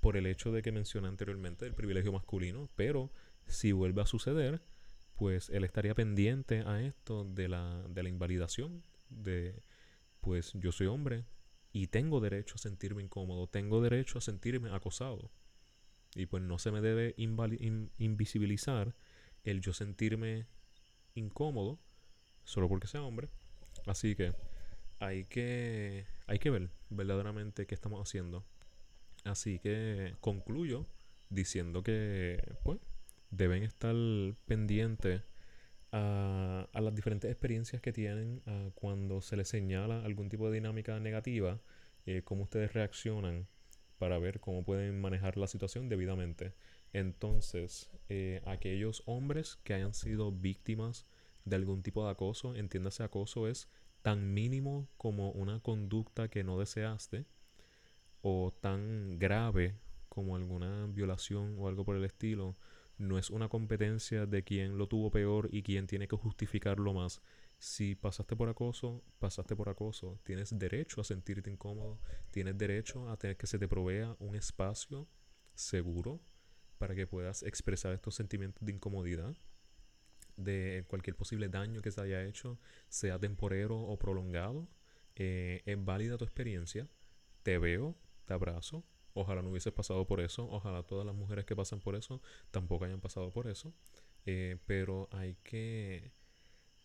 por 0.02 0.18
el 0.18 0.26
hecho 0.26 0.52
de 0.52 0.62
que 0.62 0.74
mencioné 0.74 1.08
anteriormente 1.08 1.66
el 1.66 1.76
privilegio 1.76 2.12
masculino, 2.12 2.70
pero 2.76 3.10
si 3.48 3.72
vuelve 3.72 4.02
a 4.02 4.06
suceder, 4.06 4.62
pues 5.16 5.50
él 5.50 5.64
estaría 5.64 5.96
pendiente 5.96 6.60
a 6.60 6.82
esto 6.82 7.24
de 7.24 7.48
la, 7.48 7.86
de 7.88 8.04
la 8.04 8.10
invalidación, 8.10 8.84
de 9.10 9.64
pues 10.24 10.54
yo 10.54 10.72
soy 10.72 10.88
hombre 10.88 11.26
y 11.74 11.88
tengo 11.88 12.22
derecho 12.22 12.56
a 12.56 12.58
sentirme 12.58 13.04
incómodo, 13.04 13.48
tengo 13.48 13.82
derecho 13.82 14.18
a 14.18 14.22
sentirme 14.22 14.72
acosado. 14.72 15.30
Y 16.16 16.28
pues 16.28 16.42
no 16.42 16.58
se 16.58 16.72
me 16.72 16.82
debe 16.82 17.14
invisibilizar 17.18 18.96
el 19.44 19.62
yo 19.62 19.74
sentirme 19.74 20.48
incómodo 21.14 21.80
solo 22.46 22.70
porque 22.70 22.88
sea 22.88 23.04
hombre. 23.04 23.30
Así 23.86 24.16
que 24.16 24.34
hay 25.00 25.26
que, 25.26 26.06
hay 26.26 26.40
que 26.40 26.50
ver 26.50 26.70
verdaderamente 26.90 27.66
qué 27.68 27.76
estamos 27.76 28.00
haciendo. 28.02 28.46
Así 29.26 29.60
que 29.60 30.16
concluyo 30.22 30.88
diciendo 31.30 31.84
que 31.84 32.56
pues 32.64 32.80
deben 33.30 33.64
estar 33.64 33.96
pendientes 34.46 35.24
a, 35.94 36.68
las 36.74 36.96
diferentes 36.96 37.30
experiencias 37.32 37.82
que 37.82 37.94
tienen 37.94 38.42
cuando 38.76 39.22
se 39.22 39.38
les 39.38 39.48
señala 39.48 40.04
algún 40.04 40.28
tipo 40.28 40.50
de 40.50 40.56
dinámica 40.56 41.00
negativa, 41.00 41.62
eh, 42.06 42.24
cómo 42.24 42.44
ustedes 42.44 42.74
reaccionan 42.74 43.48
para 44.00 44.18
ver 44.18 44.40
cómo 44.40 44.66
pueden 44.66 45.00
manejar 45.00 45.38
la 45.38 45.48
situación 45.48 45.88
debidamente. 45.88 46.54
Entonces, 46.92 47.90
eh, 48.10 48.42
aquellos 48.46 49.04
hombres 49.06 49.56
que 49.64 49.76
hayan 49.76 49.94
sido 49.94 50.32
víctimas 50.32 51.06
de 51.46 51.56
algún 51.56 51.84
tipo 51.84 52.04
de 52.06 52.12
acoso, 52.12 52.56
entiéndase 52.56 53.04
acoso 53.04 53.48
es 53.48 53.70
tan 54.02 54.34
mínimo 54.34 54.90
como 54.98 55.32
una 55.32 55.62
conducta 55.62 56.28
que 56.28 56.44
no 56.44 56.60
deseaste 56.60 57.26
o 58.22 58.52
tan 58.60 59.20
grave 59.20 59.76
como 60.10 60.36
alguna 60.36 60.88
violación 60.88 61.56
o 61.58 61.68
algo 61.68 61.86
por 61.86 61.96
el 61.96 62.04
estilo, 62.04 62.58
no 62.98 63.18
es 63.18 63.30
una 63.30 63.50
competencia 63.50 64.26
de 64.26 64.44
quien 64.44 64.78
lo 64.78 64.88
tuvo 64.88 65.12
peor 65.12 65.50
y 65.52 65.64
quien 65.64 65.88
tiene 65.88 66.08
que 66.08 66.16
justificarlo 66.16 66.94
más, 66.94 67.22
si 67.64 67.96
pasaste 67.96 68.36
por 68.36 68.50
acoso, 68.50 69.04
pasaste 69.20 69.56
por 69.56 69.70
acoso. 69.70 70.20
Tienes 70.24 70.58
derecho 70.60 71.00
a 71.00 71.06
sentirte 71.06 71.50
incómodo. 71.50 71.98
Tienes 72.30 72.58
derecho 72.58 73.10
a 73.10 73.16
tener 73.16 73.38
que 73.38 73.48
se 73.48 73.58
te 73.58 73.70
provea 73.70 74.18
un 74.20 74.36
espacio 74.36 75.08
seguro 75.56 76.20
para 76.78 76.94
que 76.94 77.08
puedas 77.08 77.42
expresar 77.44 77.94
estos 77.94 78.16
sentimientos 78.16 78.66
de 78.66 78.74
incomodidad, 78.74 79.38
de 80.36 80.84
cualquier 80.90 81.16
posible 81.16 81.48
daño 81.48 81.82
que 81.82 81.92
se 81.92 82.02
haya 82.02 82.26
hecho, 82.26 82.60
sea 82.90 83.18
temporero 83.18 83.80
o 83.80 83.98
prolongado. 83.98 84.68
Eh, 85.16 85.62
es 85.66 85.86
válida 85.86 86.18
tu 86.18 86.26
experiencia. 86.26 86.90
Te 87.44 87.60
veo, 87.60 87.96
te 88.26 88.34
abrazo. 88.34 88.84
Ojalá 89.14 89.42
no 89.42 89.50
hubieses 89.50 89.74
pasado 89.74 90.06
por 90.06 90.22
eso. 90.22 90.48
Ojalá 90.50 90.84
todas 90.84 91.06
las 91.06 91.16
mujeres 91.16 91.46
que 91.46 91.56
pasan 91.56 91.80
por 91.80 91.96
eso 91.96 92.22
tampoco 92.52 92.86
hayan 92.86 93.02
pasado 93.02 93.32
por 93.32 93.48
eso. 93.48 93.74
Eh, 94.26 94.58
pero 94.66 95.10
hay 95.12 95.36
que 95.44 96.12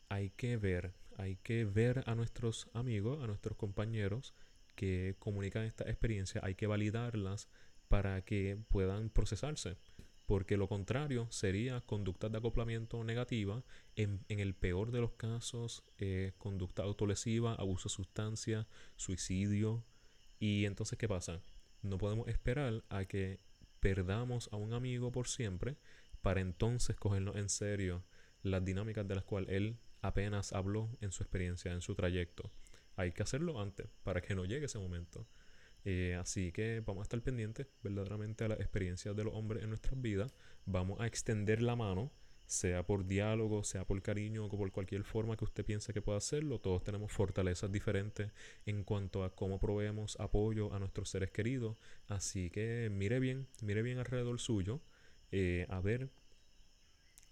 hay 0.08 0.30
que 0.30 0.56
ver, 0.56 0.94
hay 1.16 1.36
que 1.36 1.64
ver 1.64 2.02
a 2.06 2.14
nuestros 2.14 2.68
amigos, 2.72 3.22
a 3.22 3.26
nuestros 3.26 3.56
compañeros 3.56 4.34
que 4.74 5.16
comunican 5.18 5.64
esta 5.64 5.84
experiencia, 5.84 6.40
hay 6.44 6.54
que 6.54 6.66
validarlas 6.66 7.48
para 7.88 8.22
que 8.22 8.58
puedan 8.68 9.10
procesarse. 9.10 9.76
Porque 10.24 10.58
lo 10.58 10.68
contrario 10.68 11.26
sería 11.30 11.80
conductas 11.80 12.30
de 12.30 12.38
acoplamiento 12.38 13.02
negativa, 13.02 13.64
en, 13.96 14.24
el 14.28 14.54
peor 14.54 14.92
de 14.92 15.00
los 15.00 15.12
casos, 15.12 15.84
eh, 15.96 16.32
conducta 16.36 16.82
autolesiva, 16.82 17.54
abuso 17.54 17.88
de 17.88 17.94
sustancia, 17.94 18.68
suicidio. 18.96 19.84
Y 20.38 20.66
entonces, 20.66 20.98
¿qué 20.98 21.08
pasa? 21.08 21.40
No 21.82 21.98
podemos 21.98 22.28
esperar 22.28 22.84
a 22.88 23.04
que 23.04 23.40
perdamos 23.80 24.48
a 24.52 24.56
un 24.56 24.72
amigo 24.72 25.12
por 25.12 25.28
siempre 25.28 25.76
para 26.22 26.40
entonces 26.40 26.96
cogernos 26.96 27.36
en 27.36 27.48
serio 27.48 28.04
las 28.42 28.64
dinámicas 28.64 29.06
de 29.06 29.14
las 29.14 29.24
cuales 29.24 29.50
él 29.50 29.78
apenas 30.02 30.52
habló 30.52 30.90
en 31.00 31.12
su 31.12 31.22
experiencia, 31.22 31.72
en 31.72 31.80
su 31.80 31.94
trayecto. 31.94 32.50
Hay 32.96 33.12
que 33.12 33.22
hacerlo 33.22 33.60
antes 33.60 33.86
para 34.02 34.20
que 34.20 34.34
no 34.34 34.44
llegue 34.44 34.66
ese 34.66 34.78
momento. 34.78 35.26
Eh, 35.84 36.16
así 36.20 36.52
que 36.52 36.82
vamos 36.84 37.02
a 37.02 37.04
estar 37.04 37.22
pendientes 37.22 37.66
verdaderamente 37.82 38.44
a 38.44 38.48
las 38.48 38.60
experiencias 38.60 39.14
de 39.14 39.24
los 39.24 39.34
hombres 39.34 39.62
en 39.62 39.70
nuestras 39.70 40.00
vidas. 40.00 40.34
Vamos 40.66 41.00
a 41.00 41.06
extender 41.06 41.62
la 41.62 41.76
mano, 41.76 42.12
sea 42.48 42.82
por 42.82 43.06
diálogo, 43.06 43.62
sea 43.62 43.84
por 43.84 44.00
cariño 44.02 44.46
o 44.46 44.48
por 44.48 44.72
cualquier 44.72 45.04
forma 45.04 45.36
que 45.36 45.44
usted 45.44 45.64
piense 45.64 45.92
que 45.92 46.02
pueda 46.02 46.18
hacerlo. 46.18 46.58
Todos 46.58 46.82
tenemos 46.82 47.12
fortalezas 47.12 47.70
diferentes 47.70 48.32
en 48.66 48.82
cuanto 48.82 49.22
a 49.22 49.34
cómo 49.34 49.60
proveemos 49.60 50.18
apoyo 50.18 50.72
a 50.74 50.78
nuestros 50.78 51.10
seres 51.10 51.30
queridos. 51.30 51.76
Así 52.08 52.50
que 52.50 52.88
mire 52.90 53.20
bien, 53.20 53.46
mire 53.62 53.82
bien 53.82 53.98
alrededor 53.98 54.40
suyo, 54.40 54.80
eh, 55.30 55.66
a 55.68 55.80
ver 55.80 56.08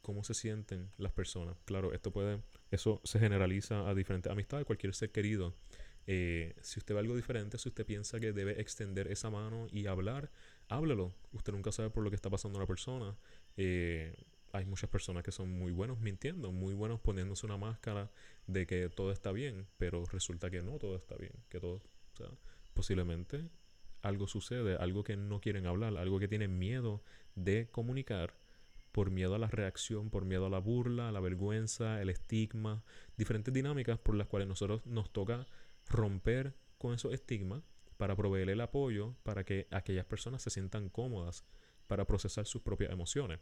cómo 0.03 0.23
se 0.23 0.35
sienten 0.35 0.91
las 0.99 1.13
personas. 1.13 1.57
Claro, 1.65 1.93
esto 1.93 2.13
puede 2.13 2.41
eso 2.71 3.01
se 3.05 3.19
generaliza 3.19 3.89
a 3.89 3.95
diferentes 3.95 4.31
amistades, 4.31 4.67
cualquier 4.67 4.95
ser 4.95 5.11
querido. 5.11 5.55
Eh, 6.07 6.55
si 6.61 6.79
usted 6.79 6.95
ve 6.95 7.01
algo 7.01 7.17
diferente, 7.17 7.59
si 7.59 7.69
usted 7.69 7.87
piensa 7.87 8.21
que 8.21 8.33
debe 8.33 8.61
extender 8.61 9.11
esa 9.11 9.31
mano 9.31 9.67
y 9.73 9.87
hablar, 9.87 10.31
háblelo. 10.69 11.15
Usted 11.33 11.53
nunca 11.53 11.73
sabe 11.73 11.91
por 11.91 12.05
lo 12.05 12.11
que 12.11 12.17
está 12.17 12.31
pasando 12.31 12.59
una 12.59 12.67
persona. 12.67 13.17
Eh, 13.57 14.15
hay 14.57 14.67
muchas 14.67 14.91
personas 14.91 15.23
que 15.23 15.33
son 15.33 15.51
muy 15.51 15.73
buenos 15.73 16.01
mintiendo, 16.01 16.53
muy 16.53 16.75
buenos 16.75 17.01
poniéndose 17.01 17.47
una 17.47 17.57
máscara 17.57 18.11
de 18.47 18.67
que 18.67 18.89
todo 18.89 19.13
está 19.13 19.33
bien, 19.33 19.67
pero 19.79 20.05
resulta 20.07 20.51
que 20.51 20.63
no 20.63 20.79
todo 20.79 20.97
está 20.97 21.17
bien, 21.17 21.33
que 21.49 21.61
todo, 21.61 21.77
o 21.77 22.17
sea, 22.17 22.29
posiblemente 22.75 23.49
algo 24.03 24.27
sucede, 24.27 24.77
algo 24.77 25.05
que 25.05 25.17
no 25.17 25.41
quieren 25.41 25.67
hablar, 25.67 25.97
algo 25.97 26.19
que 26.19 26.29
tienen 26.29 26.59
miedo 26.59 27.03
de 27.35 27.69
comunicar 27.71 28.35
por 28.93 29.11
miedo 29.11 29.35
a 29.35 29.39
la 29.39 29.49
reacción, 29.49 30.11
por 30.11 30.25
miedo 30.25 30.47
a 30.47 30.51
la 30.51 30.59
burla, 30.59 31.09
a 31.09 31.13
la 31.13 31.21
vergüenza, 31.21 32.01
el 32.01 32.09
estigma, 32.09 32.83
diferentes 33.17 33.53
dinámicas 33.53 33.99
por 33.99 34.15
las 34.15 34.27
cuales 34.27 34.49
nosotros 34.49 34.87
nos 34.87 35.13
toca 35.13 35.47
romper 35.89 36.55
con 36.79 36.95
esos 36.95 37.13
estigmas 37.13 37.63
para 37.97 38.17
proveer 38.17 38.49
el 38.51 38.61
apoyo 38.61 39.15
para 39.23 39.45
que 39.45 39.67
aquellas 39.71 40.07
personas 40.07 40.43
se 40.43 40.51
sientan 40.51 40.89
cómodas 40.89 41.45
para 41.87 42.07
procesar 42.07 42.47
sus 42.47 42.63
propias 42.63 42.93
emociones. 42.93 43.39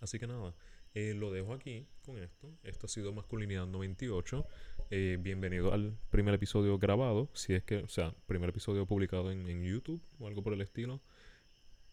Así 0.00 0.18
que 0.18 0.26
nada, 0.26 0.54
eh, 0.94 1.14
lo 1.14 1.30
dejo 1.30 1.52
aquí 1.52 1.86
con 2.04 2.18
esto. 2.18 2.50
Esto 2.62 2.86
ha 2.86 2.88
sido 2.88 3.12
Masculinidad 3.12 3.66
98. 3.66 4.46
Eh, 4.90 5.18
bienvenido 5.20 5.72
al 5.72 5.96
primer 6.10 6.34
episodio 6.34 6.78
grabado, 6.78 7.28
si 7.32 7.54
es 7.54 7.64
que, 7.64 7.78
o 7.78 7.88
sea, 7.88 8.14
primer 8.26 8.50
episodio 8.50 8.86
publicado 8.86 9.30
en, 9.30 9.62
YouTube 9.62 10.02
o 10.18 10.26
algo 10.26 10.42
por 10.42 10.52
el 10.52 10.60
estilo. 10.60 11.00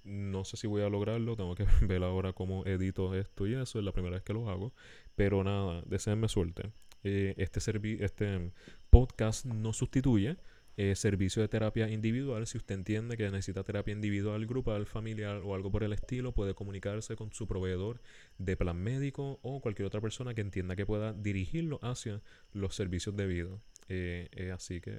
No 0.04 0.44
sé 0.44 0.58
si 0.58 0.68
voy 0.68 0.82
a 0.82 0.90
lograrlo, 0.90 1.36
tengo 1.36 1.56
que 1.56 1.66
ver 1.88 2.04
ahora 2.04 2.34
cómo 2.34 2.66
edito 2.66 3.16
esto 3.16 3.48
y 3.48 3.54
eso, 3.56 3.80
es 3.80 3.86
la 3.86 3.94
primera 3.94 4.16
vez 4.16 4.24
que 4.24 4.34
lo 4.34 4.50
hago. 4.50 4.74
Pero 5.16 5.44
nada, 5.44 5.82
deseenme 5.86 6.28
suerte. 6.28 6.72
Eh, 7.04 7.36
este, 7.38 7.60
este 8.04 8.52
podcast 8.90 9.46
no 9.46 9.74
sustituye 9.74 10.38
eh, 10.76 10.96
servicio 10.96 11.42
de 11.42 11.48
terapia 11.48 11.90
individual. 11.90 12.48
Si 12.48 12.58
usted 12.58 12.76
entiende 12.76 13.18
que 13.18 13.30
necesita 13.30 13.64
terapia 13.64 13.92
individual, 13.92 14.46
grupal, 14.46 14.86
familiar 14.86 15.42
o 15.44 15.54
algo 15.56 15.72
por 15.72 15.84
el 15.84 15.94
estilo, 15.94 16.34
puede 16.34 16.56
comunicarse 16.56 17.16
con 17.16 17.32
su 17.32 17.48
proveedor 17.48 18.02
de 18.38 18.58
plan 18.58 18.78
médico 18.78 19.40
o 19.44 19.62
cualquier 19.62 19.86
otra 19.86 20.02
persona 20.02 20.34
que 20.34 20.42
entienda 20.42 20.76
que 20.76 20.86
pueda 20.86 21.14
dirigirlo 21.14 21.80
hacia 21.84 22.22
los 22.52 22.76
servicios 22.76 23.16
debidos. 23.16 23.62
Eh, 23.90 24.52
así 24.54 24.82
que... 24.82 24.98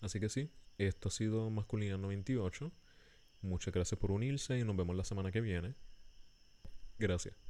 Así 0.00 0.20
que 0.20 0.28
sí, 0.28 0.50
esto 0.78 1.08
ha 1.08 1.10
sido 1.10 1.50
Masculina 1.50 1.96
98. 1.96 2.70
Muchas 3.42 3.72
gracias 3.74 3.98
por 3.98 4.12
unirse 4.12 4.58
y 4.58 4.64
nos 4.64 4.76
vemos 4.76 4.94
la 4.94 5.04
semana 5.04 5.32
que 5.32 5.40
viene. 5.40 5.74
Gracias. 6.98 7.45